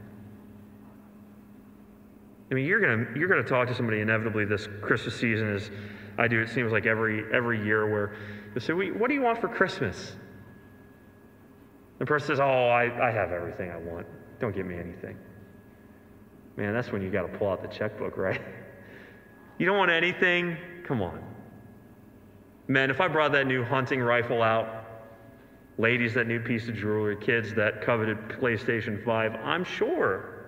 I 2.51 2.55
mean, 2.55 2.67
you're 2.67 2.81
gonna 2.81 3.19
you're 3.19 3.29
gonna 3.29 3.43
talk 3.43 3.67
to 3.69 3.75
somebody 3.75 4.01
inevitably 4.01 4.45
this 4.45 4.69
Christmas 4.83 5.19
season, 5.19 5.55
as 5.55 5.71
I 6.19 6.29
do. 6.29 6.41
It 6.41 6.51
seems 6.51 6.71
like 6.71 6.87
every 6.87 7.25
every 7.33 7.65
year, 7.65 7.91
where 7.91 8.13
they 8.53 8.61
say, 8.61 8.75
"What 8.75 9.09
do 9.09 9.15
you 9.15 9.23
want 9.23 9.41
for 9.41 9.49
Christmas?" 9.49 10.17
The 11.99 12.07
person 12.07 12.29
says, 12.29 12.41
"Oh, 12.41 12.69
I, 12.69 13.09
I 13.09 13.11
have 13.11 13.33
everything 13.33 13.71
I 13.71 13.77
want. 13.77 14.07
Don't 14.41 14.55
give 14.55 14.67
me 14.67 14.77
anything." 14.77 15.17
Man, 16.57 16.73
that's 16.73 16.93
when 16.93 17.03
you 17.03 17.11
got 17.11 17.23
to 17.23 17.39
pull 17.39 17.49
out 17.49 17.63
the 17.63 17.69
checkbook, 17.69 18.17
right? 18.17 18.41
You 19.57 19.67
don't 19.67 19.79
want 19.79 19.93
anything? 19.93 20.57
Come 20.85 21.01
on. 21.01 21.23
Men, 22.67 22.91
if 22.91 23.01
I 23.01 23.07
brought 23.07 23.31
that 23.33 23.47
new 23.47 23.63
hunting 23.63 24.01
rifle 24.01 24.43
out, 24.43 24.85
ladies, 25.79 26.15
that 26.15 26.27
new 26.27 26.41
piece 26.41 26.69
of 26.69 26.75
jewelry, 26.75 27.17
kids, 27.17 27.55
that 27.55 27.81
coveted 27.81 28.19
PlayStation 28.29 29.05
5, 29.05 29.35
I'm 29.37 29.65
sure, 29.65 30.47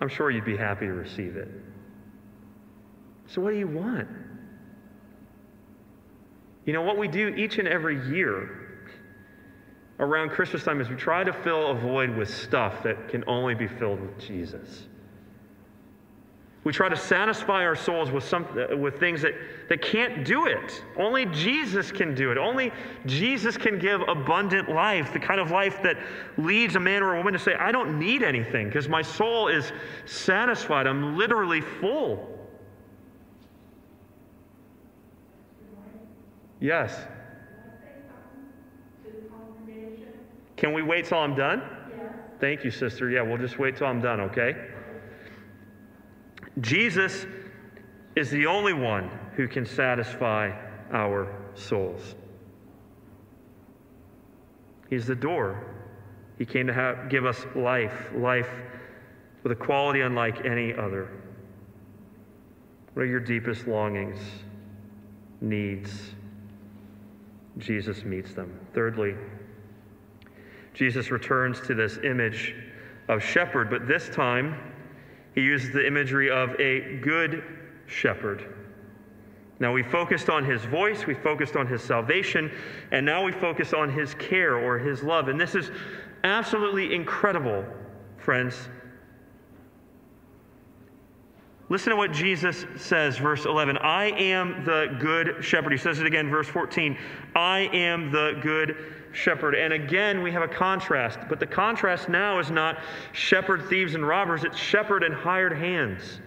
I'm 0.00 0.08
sure 0.08 0.30
you'd 0.30 0.44
be 0.44 0.56
happy 0.56 0.86
to 0.86 0.92
receive 0.92 1.36
it. 1.36 1.48
So, 3.26 3.40
what 3.40 3.52
do 3.52 3.58
you 3.58 3.68
want? 3.68 4.08
You 6.64 6.72
know, 6.72 6.82
what 6.82 6.98
we 6.98 7.08
do 7.08 7.28
each 7.28 7.58
and 7.58 7.68
every 7.68 8.06
year 8.10 8.77
around 10.00 10.30
Christmas 10.30 10.64
time 10.64 10.80
is 10.80 10.88
we 10.88 10.96
try 10.96 11.24
to 11.24 11.32
fill 11.32 11.68
a 11.68 11.74
void 11.74 12.16
with 12.16 12.32
stuff 12.32 12.82
that 12.82 13.08
can 13.08 13.24
only 13.26 13.54
be 13.54 13.66
filled 13.66 14.00
with 14.00 14.18
Jesus. 14.18 14.86
We 16.64 16.72
try 16.72 16.88
to 16.88 16.96
satisfy 16.96 17.64
our 17.64 17.76
souls 17.76 18.10
with, 18.10 18.24
some, 18.24 18.46
with 18.78 18.98
things 19.00 19.22
that, 19.22 19.32
that 19.68 19.80
can't 19.80 20.24
do 20.24 20.46
it. 20.46 20.84
Only 20.98 21.24
Jesus 21.26 21.90
can 21.90 22.14
do 22.14 22.30
it. 22.30 22.36
Only 22.36 22.72
Jesus 23.06 23.56
can 23.56 23.78
give 23.78 24.02
abundant 24.02 24.68
life, 24.68 25.12
the 25.12 25.20
kind 25.20 25.40
of 25.40 25.50
life 25.50 25.82
that 25.82 25.96
leads 26.36 26.76
a 26.76 26.80
man 26.80 27.02
or 27.02 27.14
a 27.14 27.16
woman 27.16 27.32
to 27.32 27.38
say, 27.38 27.54
I 27.54 27.72
don't 27.72 27.98
need 27.98 28.22
anything 28.22 28.66
because 28.66 28.88
my 28.88 29.02
soul 29.02 29.48
is 29.48 29.72
satisfied. 30.04 30.86
I'm 30.86 31.16
literally 31.16 31.60
full. 31.60 32.38
Yes. 36.60 37.00
Can 40.58 40.72
we 40.72 40.82
wait 40.82 41.06
till 41.06 41.18
I'm 41.18 41.36
done? 41.36 41.62
Yes. 41.96 42.12
Thank 42.40 42.64
you, 42.64 42.70
sister. 42.72 43.08
Yeah, 43.08 43.22
we'll 43.22 43.38
just 43.38 43.58
wait 43.58 43.76
till 43.76 43.86
I'm 43.86 44.00
done, 44.00 44.20
okay? 44.22 44.56
Jesus 46.60 47.26
is 48.16 48.30
the 48.30 48.46
only 48.46 48.72
one 48.72 49.08
who 49.36 49.46
can 49.46 49.64
satisfy 49.64 50.50
our 50.92 51.32
souls. 51.54 52.16
He's 54.90 55.06
the 55.06 55.14
door. 55.14 55.64
He 56.38 56.44
came 56.44 56.66
to 56.66 56.72
have, 56.72 57.08
give 57.08 57.24
us 57.24 57.46
life, 57.54 58.10
life 58.16 58.50
with 59.44 59.52
a 59.52 59.56
quality 59.56 60.00
unlike 60.00 60.44
any 60.44 60.74
other. 60.74 61.08
What 62.94 63.02
are 63.02 63.06
your 63.06 63.20
deepest 63.20 63.68
longings, 63.68 64.18
needs? 65.40 66.14
Jesus 67.58 68.02
meets 68.02 68.34
them. 68.34 68.58
Thirdly, 68.74 69.14
Jesus 70.78 71.10
returns 71.10 71.60
to 71.62 71.74
this 71.74 71.98
image 72.04 72.54
of 73.08 73.20
shepherd, 73.20 73.68
but 73.68 73.88
this 73.88 74.08
time 74.10 74.54
he 75.34 75.40
uses 75.40 75.72
the 75.72 75.84
imagery 75.84 76.30
of 76.30 76.50
a 76.60 76.98
good 76.98 77.42
shepherd. 77.86 78.54
Now, 79.58 79.72
we 79.72 79.82
focused 79.82 80.30
on 80.30 80.44
his 80.44 80.64
voice, 80.66 81.04
we 81.04 81.14
focused 81.14 81.56
on 81.56 81.66
his 81.66 81.82
salvation, 81.82 82.52
and 82.92 83.04
now 83.04 83.24
we 83.24 83.32
focus 83.32 83.72
on 83.72 83.90
his 83.90 84.14
care 84.14 84.56
or 84.56 84.78
his 84.78 85.02
love. 85.02 85.26
And 85.26 85.40
this 85.40 85.56
is 85.56 85.72
absolutely 86.22 86.94
incredible, 86.94 87.64
friends. 88.18 88.68
Listen 91.70 91.90
to 91.90 91.96
what 91.96 92.12
Jesus 92.12 92.64
says, 92.76 93.18
verse 93.18 93.46
11. 93.46 93.78
I 93.78 94.12
am 94.12 94.64
the 94.64 94.96
good 95.00 95.44
shepherd. 95.44 95.72
He 95.72 95.78
says 95.78 95.98
it 95.98 96.06
again, 96.06 96.30
verse 96.30 96.46
14. 96.46 96.96
I 97.34 97.68
am 97.72 98.12
the 98.12 98.38
good 98.40 98.76
shepherd. 99.12 99.54
And 99.54 99.72
again, 99.72 100.22
we 100.22 100.32
have 100.32 100.42
a 100.42 100.48
contrast. 100.48 101.18
But 101.28 101.40
the 101.40 101.46
contrast 101.46 102.08
now 102.08 102.38
is 102.38 102.50
not 102.50 102.78
shepherd, 103.12 103.68
thieves, 103.68 103.94
and 103.94 104.06
robbers, 104.06 104.44
it's 104.44 104.56
shepherd 104.56 105.02
and 105.02 105.14
hired 105.14 105.56
hands. 105.56 106.20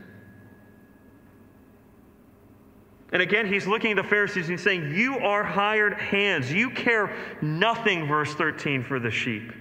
And 3.13 3.21
again, 3.21 3.45
he's 3.45 3.67
looking 3.67 3.91
at 3.91 3.97
the 3.97 4.07
Pharisees 4.07 4.49
and 4.49 4.59
saying, 4.59 4.93
You 4.95 5.17
are 5.17 5.43
hired 5.43 5.93
hands. 5.95 6.51
You 6.51 6.69
care 6.69 7.13
nothing, 7.41 8.07
verse 8.07 8.33
13, 8.33 8.83
for 8.83 8.99
the 8.99 9.11
sheep. 9.11 9.51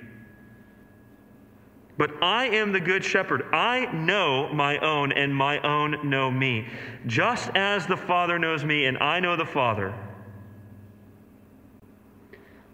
But 1.99 2.23
I 2.23 2.47
am 2.47 2.73
the 2.73 2.81
good 2.81 3.05
shepherd. 3.05 3.45
I 3.53 3.93
know 3.93 4.51
my 4.55 4.79
own, 4.79 5.13
and 5.13 5.35
my 5.35 5.59
own 5.61 6.09
know 6.09 6.31
me. 6.31 6.67
Just 7.07 7.51
as 7.55 7.87
the 7.87 7.97
Father 7.97 8.39
knows 8.39 8.65
me, 8.65 8.87
and 8.87 8.97
I 8.99 9.21
know 9.21 9.37
the 9.37 9.45
Father. 9.45 9.93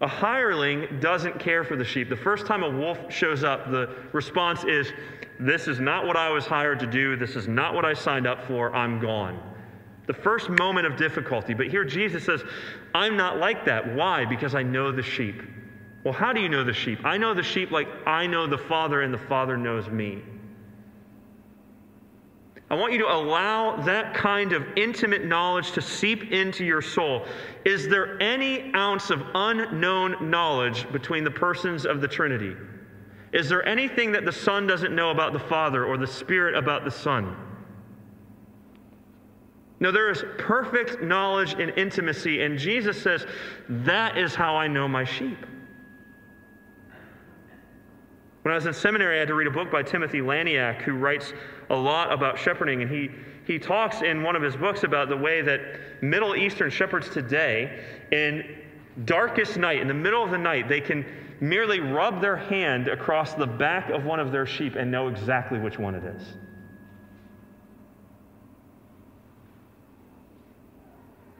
A 0.01 0.07
hireling 0.07 0.99
doesn't 0.99 1.39
care 1.39 1.63
for 1.63 1.75
the 1.75 1.83
sheep. 1.83 2.09
The 2.09 2.15
first 2.15 2.45
time 2.45 2.63
a 2.63 2.69
wolf 2.69 3.11
shows 3.11 3.43
up, 3.43 3.71
the 3.71 3.89
response 4.13 4.63
is, 4.63 4.91
This 5.39 5.67
is 5.67 5.79
not 5.79 6.05
what 6.05 6.15
I 6.15 6.29
was 6.29 6.45
hired 6.45 6.79
to 6.81 6.87
do. 6.87 7.15
This 7.15 7.35
is 7.35 7.47
not 7.47 7.73
what 7.73 7.83
I 7.83 7.93
signed 7.93 8.27
up 8.27 8.43
for. 8.45 8.75
I'm 8.75 8.99
gone. 8.99 9.41
The 10.05 10.13
first 10.13 10.49
moment 10.49 10.85
of 10.85 10.97
difficulty. 10.97 11.53
But 11.53 11.67
here 11.67 11.83
Jesus 11.83 12.23
says, 12.23 12.43
I'm 12.93 13.17
not 13.17 13.37
like 13.37 13.65
that. 13.65 13.95
Why? 13.95 14.23
Because 14.25 14.53
I 14.55 14.63
know 14.63 14.91
the 14.91 15.03
sheep. 15.03 15.41
Well, 16.03 16.13
how 16.13 16.31
do 16.31 16.39
you 16.41 16.47
know 16.47 16.63
the 16.63 16.73
sheep? 16.73 16.99
I 17.03 17.17
know 17.17 17.33
the 17.33 17.43
sheep 17.43 17.71
like 17.71 17.87
I 18.05 18.27
know 18.27 18.47
the 18.47 18.57
Father, 18.57 19.01
and 19.01 19.13
the 19.13 19.17
Father 19.17 19.57
knows 19.57 19.89
me. 19.89 20.21
I 22.69 22.75
want 22.75 22.91
you 22.91 22.99
to 22.99 23.13
allow 23.13 23.77
that 23.77 24.13
kind 24.13 24.51
of 24.51 24.65
intimate 24.75 25.25
knowledge 25.25 25.71
to 25.71 25.81
seep 25.81 26.31
into 26.31 26.65
your 26.65 26.81
soul. 26.81 27.25
Is 27.63 27.87
there 27.87 28.21
any 28.21 28.73
ounce 28.75 29.09
of 29.09 29.23
unknown 29.33 30.29
knowledge 30.29 30.91
between 30.91 31.23
the 31.23 31.31
persons 31.31 31.85
of 31.85 32.01
the 32.01 32.07
Trinity? 32.07 32.55
Is 33.31 33.47
there 33.47 33.65
anything 33.65 34.11
that 34.11 34.25
the 34.25 34.31
Son 34.31 34.67
doesn't 34.67 34.93
know 34.93 35.11
about 35.11 35.31
the 35.31 35.39
Father 35.39 35.85
or 35.85 35.97
the 35.97 36.07
Spirit 36.07 36.55
about 36.55 36.83
the 36.83 36.91
Son? 36.91 37.37
No, 39.79 39.91
there 39.91 40.09
is 40.09 40.25
perfect 40.37 41.01
knowledge 41.01 41.53
and 41.53 41.71
intimacy, 41.77 42.41
and 42.41 42.57
Jesus 42.57 43.01
says, 43.01 43.25
That 43.69 44.17
is 44.17 44.33
how 44.33 44.55
I 44.55 44.67
know 44.67 44.87
my 44.87 45.05
sheep. 45.05 45.37
When 48.47 48.53
I 48.53 48.55
was 48.55 48.65
in 48.65 48.73
seminary, 48.73 49.17
I 49.17 49.19
had 49.19 49.27
to 49.27 49.33
read 49.33 49.47
a 49.47 49.51
book 49.51 49.69
by 49.69 49.83
Timothy 49.83 50.19
Laniak, 50.19 50.81
who 50.83 50.93
writes 50.93 51.33
a 51.69 51.75
lot 51.75 52.13
about 52.13 52.39
shepherding. 52.39 52.81
And 52.81 52.89
he, 52.89 53.09
he 53.45 53.59
talks 53.59 54.01
in 54.03 54.23
one 54.23 54.37
of 54.37 54.41
his 54.41 54.55
books 54.55 54.85
about 54.85 55.09
the 55.09 55.17
way 55.17 55.41
that 55.41 55.59
Middle 56.01 56.33
Eastern 56.33 56.69
shepherds 56.69 57.09
today, 57.09 57.83
in 58.13 58.55
darkest 59.03 59.57
night, 59.57 59.81
in 59.81 59.89
the 59.89 59.93
middle 59.93 60.23
of 60.23 60.31
the 60.31 60.37
night, 60.37 60.69
they 60.69 60.79
can 60.79 61.05
merely 61.41 61.81
rub 61.81 62.21
their 62.21 62.37
hand 62.37 62.87
across 62.87 63.33
the 63.33 63.45
back 63.45 63.89
of 63.89 64.05
one 64.05 64.17
of 64.17 64.31
their 64.31 64.45
sheep 64.45 64.77
and 64.77 64.89
know 64.89 65.09
exactly 65.09 65.59
which 65.59 65.77
one 65.77 65.93
it 65.93 66.05
is. 66.05 66.23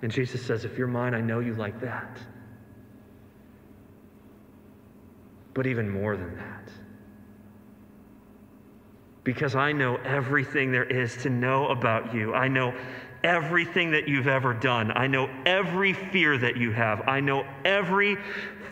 And 0.02 0.12
Jesus 0.12 0.46
says, 0.46 0.65
If 0.65 0.78
you're 0.78 0.88
mine, 0.88 1.13
I 1.13 1.22
know 1.22 1.39
you 1.39 1.54
like 1.54 1.80
that. 1.80 2.17
But 5.54 5.67
even 5.67 5.89
more 5.89 6.17
than 6.17 6.36
that, 6.36 6.70
because 9.28 9.56
I 9.56 9.74
know 9.74 9.98
everything 9.98 10.72
there 10.72 10.86
is 10.86 11.18
to 11.18 11.30
know 11.30 11.68
about 11.68 12.13
you. 12.13 12.34
I 12.34 12.48
know 12.48 12.74
everything 13.26 13.92
that 13.92 14.08
you've 14.08 14.30
ever 14.30 14.54
done. 14.54 14.90
I 14.96 15.08
know 15.08 15.30
every 15.46 15.92
fear 15.92 16.38
that 16.38 16.56
you 16.56 16.72
have. 16.72 17.10
I 17.10 17.20
know 17.20 17.46
every 17.66 18.18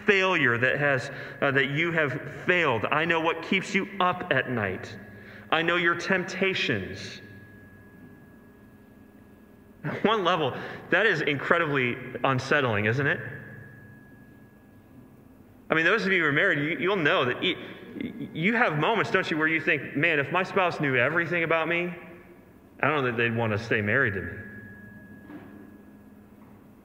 failure 0.05 0.57
that 0.57 0.79
has 0.79 1.11
uh, 1.41 1.51
that 1.51 1.71
you 1.71 1.91
have 1.91 2.21
failed. 2.45 2.85
I 2.85 3.03
know 3.03 3.19
what 3.19 3.41
keeps 3.41 3.75
you 3.75 3.89
up 3.99 4.31
at 4.31 4.49
night. 4.49 4.95
I 5.51 5.61
know 5.61 5.75
your 5.75 5.95
temptations. 5.95 7.19
At 9.83 10.05
one 10.05 10.23
level, 10.23 10.55
that 10.89 11.05
is 11.05 11.19
incredibly 11.19 11.97
unsettling, 12.23 12.85
isn't 12.85 13.05
it? 13.05 13.19
I 15.69 15.73
mean, 15.73 15.83
those 15.83 16.05
of 16.05 16.13
you 16.13 16.21
who 16.21 16.27
are 16.27 16.31
married, 16.31 16.79
you, 16.79 16.87
will 16.87 16.95
know 16.95 17.25
that 17.25 17.43
you 18.33 18.55
have 18.55 18.77
moments, 18.77 19.11
don't 19.11 19.29
you, 19.29 19.37
where 19.37 19.47
you 19.47 19.61
think, 19.61 19.95
man, 19.95 20.19
if 20.19 20.31
my 20.31 20.43
spouse 20.43 20.79
knew 20.79 20.95
everything 20.95 21.43
about 21.43 21.67
me, 21.67 21.93
I 22.81 22.87
don't 22.87 22.97
know 22.97 23.11
that 23.11 23.17
they'd 23.17 23.35
want 23.35 23.53
to 23.53 23.59
stay 23.59 23.81
married 23.81 24.13
to 24.15 24.21
me. 24.21 24.31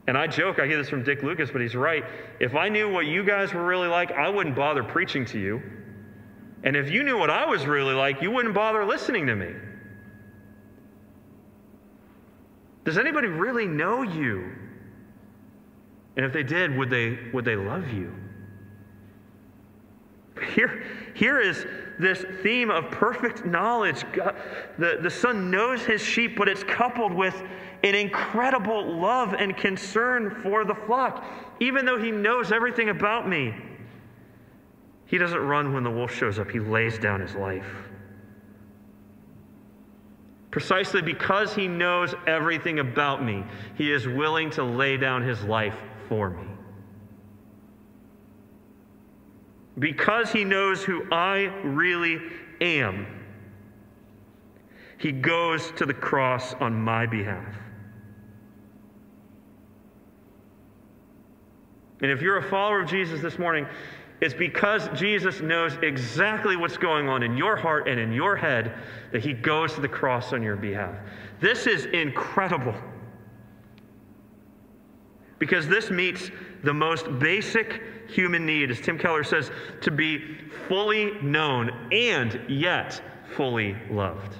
And 0.06 0.18
I 0.18 0.26
joke, 0.26 0.58
I 0.58 0.66
hear 0.66 0.76
this 0.76 0.88
from 0.88 1.04
Dick 1.04 1.22
Lucas, 1.22 1.50
but 1.50 1.60
he's 1.60 1.74
right. 1.74 2.04
If 2.40 2.54
I 2.54 2.68
knew 2.68 2.90
what 2.90 3.06
you 3.06 3.24
guys 3.24 3.52
were 3.52 3.64
really 3.64 3.88
like, 3.88 4.12
I 4.12 4.28
wouldn't 4.28 4.56
bother 4.56 4.82
preaching 4.82 5.24
to 5.26 5.38
you. 5.38 5.62
And 6.64 6.76
if 6.76 6.90
you 6.90 7.02
knew 7.02 7.18
what 7.18 7.30
I 7.30 7.46
was 7.46 7.66
really 7.66 7.94
like, 7.94 8.20
you 8.20 8.30
wouldn't 8.30 8.54
bother 8.54 8.84
listening 8.84 9.26
to 9.26 9.36
me. 9.36 9.52
Does 12.84 12.98
anybody 12.98 13.28
really 13.28 13.66
know 13.66 14.02
you? 14.02 14.52
And 16.16 16.26
if 16.26 16.32
they 16.32 16.42
did, 16.42 16.76
would 16.76 16.90
they, 16.90 17.18
would 17.32 17.44
they 17.44 17.56
love 17.56 17.88
you? 17.88 18.12
Here, 20.54 20.84
here 21.14 21.40
is 21.40 21.66
this 21.98 22.24
theme 22.42 22.70
of 22.70 22.90
perfect 22.90 23.44
knowledge. 23.44 24.04
God, 24.12 24.36
the, 24.78 24.98
the 25.02 25.10
Son 25.10 25.50
knows 25.50 25.82
his 25.82 26.02
sheep, 26.02 26.36
but 26.36 26.48
it's 26.48 26.64
coupled 26.64 27.12
with 27.12 27.42
an 27.82 27.94
incredible 27.94 28.94
love 28.98 29.34
and 29.34 29.56
concern 29.56 30.40
for 30.42 30.64
the 30.64 30.74
flock. 30.74 31.24
Even 31.60 31.84
though 31.84 31.98
he 31.98 32.10
knows 32.10 32.52
everything 32.52 32.88
about 32.88 33.28
me, 33.28 33.54
he 35.06 35.18
doesn't 35.18 35.40
run 35.40 35.74
when 35.74 35.82
the 35.82 35.90
wolf 35.90 36.14
shows 36.14 36.38
up, 36.38 36.50
he 36.50 36.60
lays 36.60 36.98
down 36.98 37.20
his 37.20 37.34
life. 37.34 37.66
Precisely 40.50 41.00
because 41.00 41.54
he 41.54 41.68
knows 41.68 42.14
everything 42.26 42.80
about 42.80 43.24
me, 43.24 43.44
he 43.76 43.92
is 43.92 44.06
willing 44.08 44.50
to 44.50 44.64
lay 44.64 44.96
down 44.96 45.22
his 45.22 45.42
life 45.44 45.76
for 46.08 46.30
me. 46.30 46.44
Because 49.80 50.30
he 50.30 50.44
knows 50.44 50.84
who 50.84 51.10
I 51.10 51.52
really 51.64 52.20
am, 52.60 53.06
he 54.98 55.10
goes 55.10 55.72
to 55.72 55.86
the 55.86 55.94
cross 55.94 56.54
on 56.54 56.74
my 56.74 57.06
behalf. 57.06 57.56
And 62.02 62.10
if 62.10 62.20
you're 62.22 62.36
a 62.36 62.48
follower 62.48 62.82
of 62.82 62.88
Jesus 62.88 63.20
this 63.20 63.38
morning, 63.38 63.66
it's 64.20 64.34
because 64.34 64.88
Jesus 64.98 65.40
knows 65.40 65.76
exactly 65.82 66.56
what's 66.56 66.76
going 66.76 67.08
on 67.08 67.22
in 67.22 67.36
your 67.36 67.56
heart 67.56 67.88
and 67.88 67.98
in 67.98 68.12
your 68.12 68.36
head 68.36 68.74
that 69.12 69.22
he 69.22 69.32
goes 69.32 69.74
to 69.74 69.80
the 69.80 69.88
cross 69.88 70.34
on 70.34 70.42
your 70.42 70.56
behalf. 70.56 70.94
This 71.40 71.66
is 71.66 71.86
incredible. 71.86 72.74
Because 75.38 75.66
this 75.66 75.90
meets 75.90 76.30
the 76.62 76.74
most 76.74 77.18
basic 77.18 77.82
human 78.08 78.44
need, 78.44 78.70
as 78.70 78.80
Tim 78.80 78.98
Keller 78.98 79.24
says, 79.24 79.50
to 79.82 79.90
be 79.90 80.36
fully 80.68 81.12
known 81.22 81.70
and 81.92 82.40
yet 82.48 83.00
fully 83.36 83.76
loved. 83.90 84.34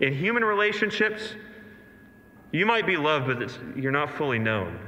In 0.00 0.14
human 0.14 0.44
relationships, 0.44 1.34
you 2.52 2.64
might 2.64 2.86
be 2.86 2.96
loved, 2.96 3.26
but 3.26 3.76
you're 3.76 3.92
not 3.92 4.10
fully 4.10 4.38
known. 4.38 4.78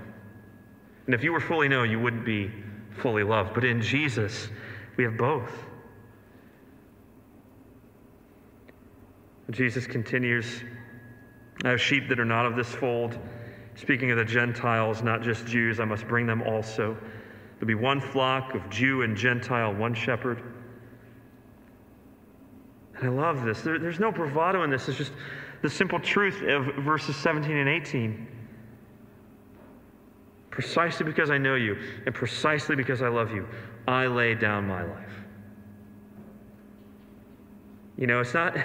And 1.06 1.14
if 1.14 1.24
you 1.24 1.32
were 1.32 1.40
fully 1.40 1.68
known, 1.68 1.90
you 1.90 1.98
wouldn't 1.98 2.24
be 2.24 2.50
fully 2.98 3.24
loved. 3.24 3.54
But 3.54 3.64
in 3.64 3.82
Jesus, 3.82 4.48
we 4.96 5.04
have 5.04 5.16
both. 5.16 5.50
Jesus 9.50 9.86
continues 9.86 10.62
I 11.64 11.70
have 11.70 11.80
sheep 11.80 12.08
that 12.08 12.18
are 12.18 12.24
not 12.24 12.46
of 12.46 12.56
this 12.56 12.68
fold. 12.68 13.18
Speaking 13.74 14.10
of 14.10 14.18
the 14.18 14.24
Gentiles, 14.24 15.02
not 15.02 15.22
just 15.22 15.46
Jews, 15.46 15.80
I 15.80 15.84
must 15.84 16.06
bring 16.06 16.26
them 16.26 16.42
also. 16.42 16.96
There'll 17.54 17.66
be 17.66 17.74
one 17.74 18.00
flock 18.00 18.54
of 18.54 18.68
Jew 18.70 19.02
and 19.02 19.16
Gentile, 19.16 19.74
one 19.74 19.94
shepherd. 19.94 20.42
And 22.96 23.08
I 23.08 23.08
love 23.08 23.44
this. 23.44 23.62
There, 23.62 23.78
there's 23.78 24.00
no 24.00 24.10
bravado 24.12 24.62
in 24.64 24.70
this. 24.70 24.88
It's 24.88 24.98
just 24.98 25.12
the 25.62 25.70
simple 25.70 26.00
truth 26.00 26.42
of 26.42 26.84
verses 26.84 27.16
17 27.16 27.56
and 27.56 27.68
18 27.68 28.26
precisely 30.50 31.06
because 31.06 31.30
I 31.30 31.38
know 31.38 31.54
you 31.54 31.76
and 32.04 32.14
precisely 32.14 32.76
because 32.76 33.02
I 33.02 33.08
love 33.08 33.30
you, 33.30 33.48
I 33.88 34.06
lay 34.06 34.34
down 34.34 34.66
my 34.66 34.82
life. 34.82 35.12
You 37.96 38.06
know, 38.06 38.20
it's 38.20 38.34
not, 38.34 38.56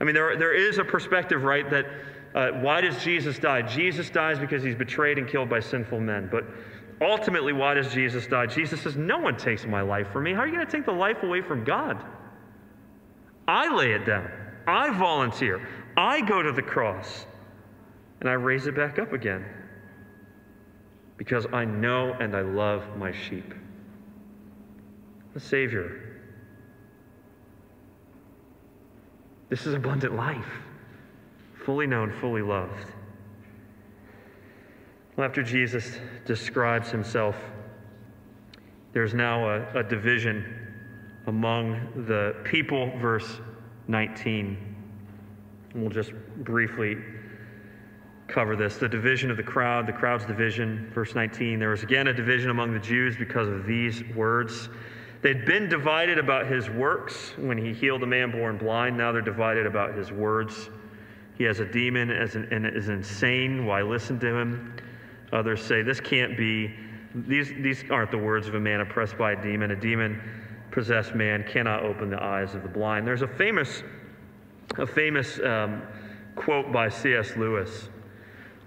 I 0.00 0.04
mean, 0.04 0.14
there, 0.14 0.36
there 0.36 0.54
is 0.54 0.78
a 0.78 0.84
perspective, 0.84 1.44
right, 1.44 1.68
that 1.70 1.86
uh, 2.34 2.50
why 2.60 2.80
does 2.80 3.02
Jesus 3.02 3.38
die? 3.38 3.62
Jesus 3.62 4.10
dies 4.10 4.38
because 4.38 4.62
he's 4.62 4.74
betrayed 4.74 5.18
and 5.18 5.28
killed 5.28 5.48
by 5.48 5.60
sinful 5.60 6.00
men. 6.00 6.28
But 6.30 6.44
ultimately, 7.00 7.52
why 7.52 7.74
does 7.74 7.92
Jesus 7.92 8.26
die? 8.26 8.46
Jesus 8.46 8.80
says, 8.80 8.96
No 8.96 9.18
one 9.18 9.36
takes 9.36 9.66
my 9.66 9.82
life 9.82 10.08
from 10.12 10.24
me. 10.24 10.32
How 10.32 10.40
are 10.40 10.46
you 10.46 10.54
going 10.54 10.66
to 10.66 10.72
take 10.72 10.86
the 10.86 10.92
life 10.92 11.22
away 11.22 11.42
from 11.42 11.64
God? 11.64 12.02
I 13.46 13.74
lay 13.74 13.92
it 13.92 14.06
down, 14.06 14.30
I 14.66 14.96
volunteer, 14.96 15.66
I 15.96 16.20
go 16.20 16.42
to 16.42 16.52
the 16.52 16.62
cross, 16.62 17.26
and 18.20 18.28
I 18.28 18.34
raise 18.34 18.66
it 18.66 18.76
back 18.76 18.98
up 18.98 19.12
again 19.12 19.44
because 21.16 21.46
I 21.52 21.64
know 21.64 22.14
and 22.14 22.36
I 22.36 22.40
love 22.40 22.96
my 22.96 23.12
sheep. 23.12 23.52
The 25.34 25.40
Savior. 25.40 26.00
This 29.48 29.66
is 29.66 29.74
abundant 29.74 30.14
life, 30.14 30.48
fully 31.64 31.86
known, 31.86 32.12
fully 32.20 32.42
loved. 32.42 32.86
Well, 35.16 35.26
after 35.26 35.42
Jesus 35.42 35.98
describes 36.24 36.90
himself, 36.90 37.36
there's 38.92 39.14
now 39.14 39.48
a, 39.48 39.78
a 39.78 39.82
division 39.82 40.44
among 41.26 42.04
the 42.06 42.34
people, 42.44 42.90
verse 42.98 43.40
19. 43.88 44.56
And 45.72 45.82
we'll 45.82 45.90
just 45.90 46.12
briefly 46.38 46.96
cover 48.28 48.56
this 48.56 48.78
the 48.78 48.88
division 48.88 49.30
of 49.30 49.36
the 49.36 49.42
crowd, 49.42 49.86
the 49.86 49.92
crowd's 49.92 50.24
division. 50.24 50.90
Verse 50.94 51.14
19 51.14 51.58
there 51.58 51.70
was 51.70 51.82
again 51.82 52.08
a 52.08 52.12
division 52.12 52.50
among 52.50 52.72
the 52.72 52.80
Jews 52.80 53.16
because 53.16 53.48
of 53.48 53.66
these 53.66 54.02
words. 54.14 54.68
They'd 55.20 55.44
been 55.44 55.68
divided 55.68 56.18
about 56.18 56.46
his 56.46 56.68
works 56.68 57.32
when 57.36 57.56
he 57.56 57.72
healed 57.72 58.02
a 58.02 58.06
man 58.06 58.32
born 58.32 58.58
blind. 58.58 58.96
Now 58.96 59.12
they're 59.12 59.22
divided 59.22 59.66
about 59.66 59.94
his 59.94 60.10
words. 60.10 60.70
He 61.36 61.44
has 61.44 61.60
a 61.60 61.64
demon 61.64 62.10
and 62.10 62.66
is 62.66 62.88
insane. 62.88 63.66
Why 63.66 63.82
listen 63.82 64.18
to 64.20 64.36
him? 64.36 64.76
Others 65.32 65.62
say, 65.62 65.82
This 65.82 66.00
can't 66.00 66.36
be. 66.36 66.74
These, 67.14 67.52
these 67.58 67.84
aren't 67.90 68.10
the 68.10 68.18
words 68.18 68.48
of 68.48 68.54
a 68.54 68.60
man 68.60 68.80
oppressed 68.80 69.18
by 69.18 69.32
a 69.32 69.42
demon. 69.42 69.70
A 69.70 69.76
demon 69.76 70.20
possessed 70.70 71.14
man 71.14 71.44
cannot 71.44 71.82
open 71.82 72.08
the 72.08 72.22
eyes 72.22 72.54
of 72.54 72.62
the 72.62 72.68
blind. 72.68 73.06
There's 73.06 73.22
a 73.22 73.28
famous, 73.28 73.82
a 74.78 74.86
famous 74.86 75.38
um, 75.40 75.82
quote 76.36 76.72
by 76.72 76.88
C.S. 76.88 77.36
Lewis 77.36 77.88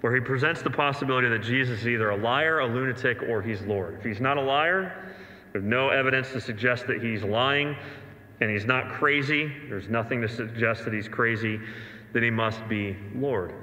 where 0.06 0.13
he 0.13 0.21
presents 0.21 0.62
the 0.62 0.69
possibility 0.69 1.28
that 1.28 1.41
Jesus 1.41 1.80
is 1.80 1.88
either 1.88 2.12
a 2.12 2.15
liar, 2.15 2.60
a 2.60 2.67
lunatic, 2.67 3.23
or 3.23 3.41
he's 3.41 3.63
Lord. 3.63 3.95
If 3.95 4.04
he's 4.04 4.21
not 4.21 4.38
a 4.38 4.41
liar, 4.41 5.15
there's 5.51 5.65
no 5.65 5.89
evidence 5.89 6.32
to 6.34 6.39
suggest 6.39 6.86
that 6.86 7.01
he's 7.01 7.23
lying, 7.23 7.75
and 8.39 8.51
he's 8.51 8.65
not 8.65 8.91
crazy, 8.91 9.51
there's 9.67 9.89
nothing 9.89 10.21
to 10.21 10.28
suggest 10.28 10.86
that 10.86 10.93
he's 10.93 11.08
crazy, 11.08 11.60
then 12.15 12.23
he 12.23 12.30
must 12.30 12.65
be 12.69 12.95
Lord. 13.13 13.54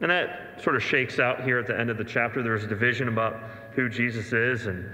And 0.00 0.10
that 0.10 0.60
sort 0.60 0.74
of 0.74 0.82
shakes 0.82 1.20
out 1.20 1.44
here 1.44 1.60
at 1.60 1.68
the 1.68 1.78
end 1.78 1.88
of 1.88 1.98
the 1.98 2.04
chapter. 2.04 2.42
There's 2.42 2.64
a 2.64 2.66
division 2.66 3.06
about 3.06 3.36
who 3.76 3.88
Jesus 3.88 4.32
is, 4.32 4.66
and 4.66 4.84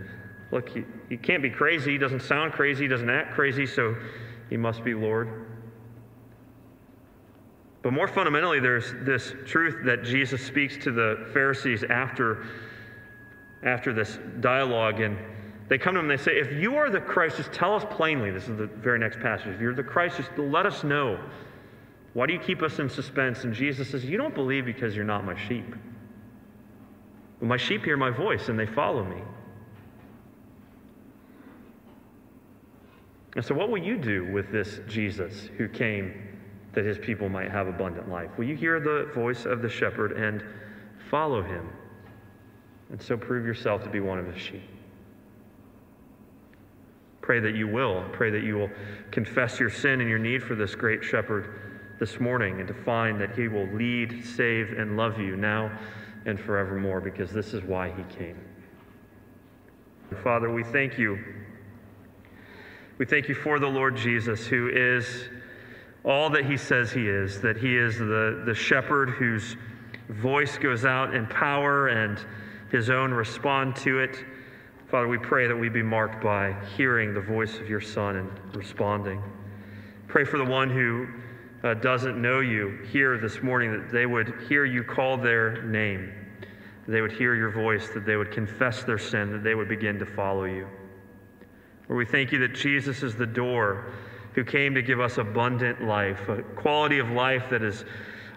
look, 0.53 0.69
he, 0.69 0.85
he 1.09 1.16
can't 1.16 1.43
be 1.43 1.49
crazy, 1.49 1.93
he 1.93 1.97
doesn't 1.97 2.21
sound 2.21 2.53
crazy, 2.53 2.85
he 2.85 2.88
doesn't 2.88 3.09
act 3.09 3.33
crazy, 3.33 3.64
so 3.64 3.97
he 4.51 4.59
must 4.59 4.85
be 4.85 4.93
Lord. 4.93 5.47
But 7.81 7.95
more 7.95 8.07
fundamentally, 8.07 8.61
there's 8.61 8.93
this 9.01 9.33
truth 9.47 9.87
that 9.87 10.05
Jesus 10.05 10.45
speaks 10.45 10.77
to 10.85 10.93
the 10.93 11.31
Pharisees 11.33 11.83
after, 11.85 12.45
after 13.62 13.95
this 13.95 14.19
dialogue. 14.40 15.01
And 15.01 15.16
they 15.69 15.79
come 15.79 15.95
to 15.95 16.01
him 16.01 16.11
and 16.11 16.19
they 16.19 16.23
say, 16.23 16.33
If 16.33 16.53
you 16.53 16.77
are 16.77 16.90
the 16.90 17.01
Christ, 17.01 17.38
just 17.38 17.55
tell 17.55 17.75
us 17.75 17.87
plainly. 17.88 18.31
This 18.31 18.51
is 18.51 18.59
the 18.59 18.66
very 18.66 18.99
next 18.99 19.19
passage. 19.21 19.47
If 19.47 19.62
you're 19.62 19.75
the 19.75 19.83
Christ, 19.83 20.19
just 20.19 20.37
let 20.37 20.66
us 20.66 20.85
know. 20.85 21.19
Why 22.12 22.27
do 22.27 22.33
you 22.33 22.40
keep 22.40 22.62
us 22.62 22.79
in 22.79 22.88
suspense? 22.88 23.44
And 23.44 23.55
Jesus 23.55 23.90
says, 23.90 24.05
You 24.05 24.18
don't 24.18 24.35
believe 24.35 24.64
because 24.64 24.96
you're 24.96 25.05
not 25.05 25.25
my 25.25 25.37
sheep. 25.46 25.75
Well, 27.40 27.49
my 27.49 27.57
sheep 27.57 27.85
hear 27.85 27.96
my 27.96 28.11
voice 28.11 28.49
and 28.49 28.59
they 28.59 28.66
follow 28.66 29.05
me. 29.05 29.23
And 33.37 33.44
so, 33.44 33.55
what 33.55 33.70
will 33.70 33.79
you 33.79 33.96
do 33.96 34.31
with 34.33 34.51
this 34.51 34.81
Jesus 34.88 35.49
who 35.57 35.68
came 35.68 36.31
that 36.73 36.85
his 36.85 36.99
people 36.99 37.29
might 37.29 37.51
have 37.51 37.66
abundant 37.66 38.09
life. 38.09 38.31
Will 38.37 38.44
you 38.44 38.55
hear 38.55 38.79
the 38.79 39.11
voice 39.12 39.44
of 39.44 39.62
the 39.62 39.68
shepherd 39.68 40.12
and 40.12 40.42
follow 41.11 41.42
him? 41.42 41.68
And 42.90 43.01
so 43.01 43.16
prove 43.16 43.44
yourself 43.44 43.83
to 43.85 43.90
be 43.90 44.01
one 44.01 44.18
of 44.18 44.27
his 44.27 44.40
sheep. 44.40 44.68
Pray 47.20 47.40
that 47.40 47.55
you 47.55 47.68
will. 47.68 48.05
Pray 48.12 48.31
that 48.31 48.42
you 48.42 48.57
will 48.57 48.70
confess 49.11 49.61
your 49.61 49.70
sin 49.70 50.01
and 50.01 50.09
your 50.09 50.18
need 50.18 50.42
for 50.42 50.55
this 50.55 50.75
great 50.75 51.05
shepherd 51.05 51.69
this 52.01 52.19
morning 52.19 52.59
and 52.61 52.67
to 52.67 52.75
find 52.75 53.21
that 53.21 53.37
he 53.37 53.47
will 53.47 53.69
lead, 53.69 54.25
save, 54.25 54.73
and 54.73 54.97
love 54.97 55.21
you 55.21 55.37
now 55.37 55.71
and 56.25 56.41
forevermore 56.41 57.01
because 57.01 57.31
this 57.31 57.53
is 57.53 57.63
why 57.63 57.91
he 57.91 58.03
came. 58.17 58.41
Father, 60.25 60.51
we 60.51 60.65
thank 60.65 60.99
you. 60.99 61.19
We 62.99 63.05
thank 63.05 63.29
you 63.29 63.35
for 63.35 63.59
the 63.59 63.69
Lord 63.69 63.97
Jesus, 63.97 64.47
who 64.47 64.69
is 64.69 65.29
all 66.03 66.31
that 66.31 66.47
he 66.47 66.57
says 66.57 66.91
he 66.91 67.07
is, 67.07 67.41
that 67.43 67.59
he 67.59 67.77
is 67.77 67.99
the, 67.99 68.43
the 68.47 68.55
shepherd 68.55 69.11
whose 69.11 69.57
voice 70.09 70.57
goes 70.57 70.87
out 70.87 71.15
in 71.15 71.27
power 71.27 71.89
and 71.89 72.19
his 72.71 72.89
own 72.89 73.13
respond 73.13 73.77
to 73.77 73.99
it. 73.99 74.25
Father, 74.89 75.07
we 75.07 75.19
pray 75.19 75.47
that 75.47 75.57
we 75.57 75.69
be 75.69 75.83
marked 75.83 76.23
by 76.23 76.57
hearing 76.77 77.13
the 77.13 77.21
voice 77.21 77.59
of 77.59 77.69
your 77.69 77.81
Son 77.81 78.17
and 78.17 78.57
responding. 78.57 79.23
Pray 80.09 80.25
for 80.25 80.39
the 80.39 80.45
one 80.45 80.71
who 80.71 81.07
uh, 81.62 81.75
doesn't 81.75 82.20
know 82.20 82.40
you 82.40 82.79
here 82.90 83.18
this 83.18 83.42
morning, 83.42 83.73
that 83.73 83.90
they 83.92 84.07
would 84.07 84.35
hear 84.49 84.64
you 84.64 84.83
call 84.83 85.16
their 85.16 85.62
name, 85.62 86.12
they 86.88 87.01
would 87.01 87.12
hear 87.12 87.35
your 87.35 87.51
voice, 87.51 87.88
that 87.90 88.07
they 88.07 88.16
would 88.16 88.31
confess 88.31 88.83
their 88.83 88.99
sin, 88.99 89.31
that 89.33 89.44
they 89.44 89.55
would 89.55 89.68
begin 89.68 89.99
to 89.99 90.07
follow 90.07 90.44
you. 90.44 90.66
Lord, 91.88 91.98
we 91.98 92.06
thank 92.06 92.33
you 92.33 92.38
that 92.40 92.54
Jesus 92.54 93.02
is 93.02 93.15
the 93.15 93.27
door 93.27 93.92
who 94.35 94.44
came 94.44 94.75
to 94.75 94.83
give 94.83 95.00
us 95.00 95.19
abundant 95.19 95.83
life, 95.83 96.29
a 96.29 96.42
quality 96.42 96.98
of 96.98 97.11
life 97.11 97.50
that 97.50 97.63
is 97.63 97.85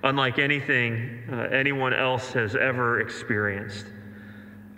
unlike 0.03 0.37
anything 0.37 1.23
uh, 1.31 1.43
anyone 1.51 1.93
else 1.93 2.33
has 2.33 2.55
ever 2.55 2.99
experienced. 2.99 3.85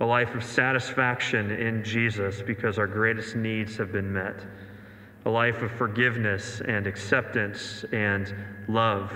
A 0.02 0.06
life 0.06 0.36
of 0.36 0.43
satisfaction 0.43 1.52
in 1.52 1.84
Jesus 1.84 2.41
because 2.41 2.78
our 2.78 2.88
greatest 2.88 3.36
needs 3.36 3.78
have 3.78 3.91
been 3.91 4.12
met. 4.12 4.36
A 5.26 5.30
life 5.30 5.62
of 5.62 5.72
forgiveness 5.72 6.62
and 6.62 6.88
acceptance 6.88 7.84
and 7.92 8.34
love. 8.68 9.12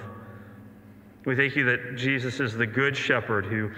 We 1.26 1.36
thank 1.36 1.55
you 1.55 1.66
that 1.66 1.95
Jesus 1.95 2.39
is 2.39 2.53
the 2.53 2.66
good 2.66 2.97
shepherd 2.97 3.45
who 3.45 3.72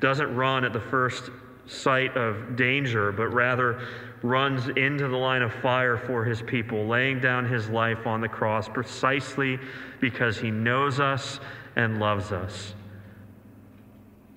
doesn't 0.00 0.34
run 0.34 0.64
at 0.64 0.72
the 0.72 0.80
first 0.80 1.30
sight 1.66 2.16
of 2.16 2.56
danger, 2.56 3.12
but 3.12 3.28
rather 3.28 3.80
runs 4.22 4.68
into 4.68 5.08
the 5.08 5.16
line 5.16 5.42
of 5.42 5.52
fire 5.54 5.96
for 5.96 6.24
his 6.24 6.42
people, 6.42 6.86
laying 6.86 7.20
down 7.20 7.44
his 7.44 7.68
life 7.68 8.06
on 8.06 8.20
the 8.20 8.28
cross 8.28 8.68
precisely 8.68 9.58
because 10.00 10.38
he 10.38 10.50
knows 10.50 11.00
us 11.00 11.40
and 11.76 12.00
loves 12.00 12.32
us. 12.32 12.74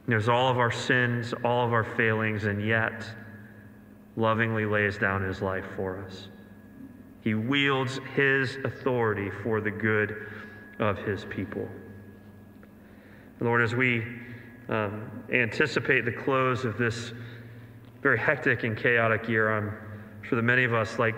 knows 0.07 0.27
all 0.27 0.49
of 0.49 0.57
our 0.57 0.71
sins, 0.71 1.33
all 1.43 1.65
of 1.65 1.73
our 1.73 1.83
failings, 1.83 2.45
and 2.45 2.65
yet 2.65 3.05
lovingly 4.15 4.65
lays 4.65 4.97
down 4.97 5.23
his 5.23 5.41
life 5.41 5.65
for 5.75 6.03
us. 6.03 6.27
He 7.21 7.33
wields 7.33 7.99
his 8.15 8.57
authority 8.63 9.29
for 9.43 9.61
the 9.61 9.71
good 9.71 10.27
of 10.79 10.97
his 10.99 11.25
people. 11.25 11.67
Lord, 13.41 13.61
as 13.61 13.73
we 13.73 14.03
um, 14.67 15.09
anticipate 15.31 16.05
the 16.05 16.11
close 16.11 16.65
of 16.65 16.77
this 16.77 17.13
very 18.01 18.17
hectic 18.17 18.63
and 18.63 18.77
chaotic 18.77 19.27
year, 19.27 19.51
I'm 19.51 19.73
sure 20.21 20.35
that 20.35 20.43
many 20.43 20.63
of 20.63 20.73
us, 20.73 20.99
like, 20.99 21.15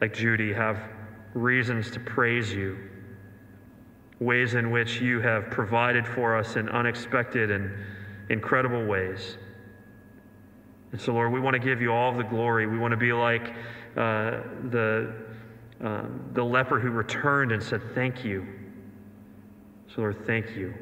like 0.00 0.14
Judy, 0.14 0.52
have 0.52 0.80
reasons 1.34 1.90
to 1.92 2.00
praise 2.00 2.52
you, 2.52 2.78
ways 4.20 4.54
in 4.54 4.70
which 4.70 5.00
you 5.00 5.20
have 5.20 5.50
provided 5.50 6.06
for 6.06 6.36
us 6.36 6.56
in 6.56 6.68
unexpected 6.70 7.50
and 7.50 7.72
incredible 8.30 8.84
ways. 8.86 9.36
And 10.92 11.00
so, 11.00 11.12
Lord, 11.12 11.32
we 11.32 11.40
want 11.40 11.54
to 11.54 11.60
give 11.60 11.82
you 11.82 11.92
all 11.92 12.12
the 12.16 12.24
glory. 12.24 12.66
We 12.66 12.78
want 12.78 12.92
to 12.92 12.96
be 12.96 13.12
like 13.12 13.54
uh, 13.96 14.40
the, 14.70 15.14
uh, 15.82 16.04
the 16.32 16.44
leper 16.44 16.80
who 16.80 16.90
returned 16.90 17.52
and 17.52 17.62
said, 17.62 17.80
Thank 17.94 18.24
you. 18.24 18.46
So, 19.94 20.02
Lord, 20.02 20.26
thank 20.26 20.56
you. 20.56 20.74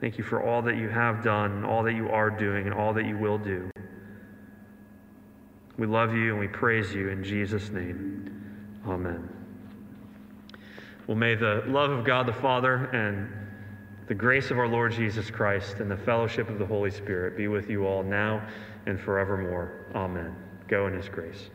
Thank 0.00 0.18
you 0.18 0.24
for 0.24 0.42
all 0.42 0.60
that 0.62 0.76
you 0.76 0.88
have 0.88 1.22
done, 1.22 1.64
all 1.64 1.82
that 1.84 1.94
you 1.94 2.10
are 2.10 2.28
doing, 2.28 2.66
and 2.66 2.74
all 2.74 2.92
that 2.92 3.06
you 3.06 3.16
will 3.16 3.38
do. 3.38 3.70
We 5.76 5.86
love 5.86 6.14
you 6.14 6.30
and 6.30 6.38
we 6.38 6.48
praise 6.48 6.92
you 6.92 7.08
in 7.08 7.24
Jesus' 7.24 7.70
name. 7.70 8.80
Amen. 8.86 9.28
Well, 11.06 11.16
may 11.16 11.34
the 11.34 11.64
love 11.66 11.90
of 11.90 12.04
God 12.04 12.26
the 12.26 12.32
Father 12.32 12.86
and 12.92 13.32
the 14.06 14.14
grace 14.14 14.50
of 14.50 14.58
our 14.58 14.68
Lord 14.68 14.92
Jesus 14.92 15.30
Christ 15.30 15.76
and 15.80 15.90
the 15.90 15.96
fellowship 15.96 16.48
of 16.48 16.58
the 16.58 16.66
Holy 16.66 16.90
Spirit 16.90 17.36
be 17.36 17.48
with 17.48 17.70
you 17.70 17.86
all 17.86 18.02
now 18.02 18.46
and 18.86 19.00
forevermore. 19.00 19.86
Amen. 19.94 20.36
Go 20.68 20.86
in 20.86 20.94
his 20.94 21.08
grace. 21.08 21.50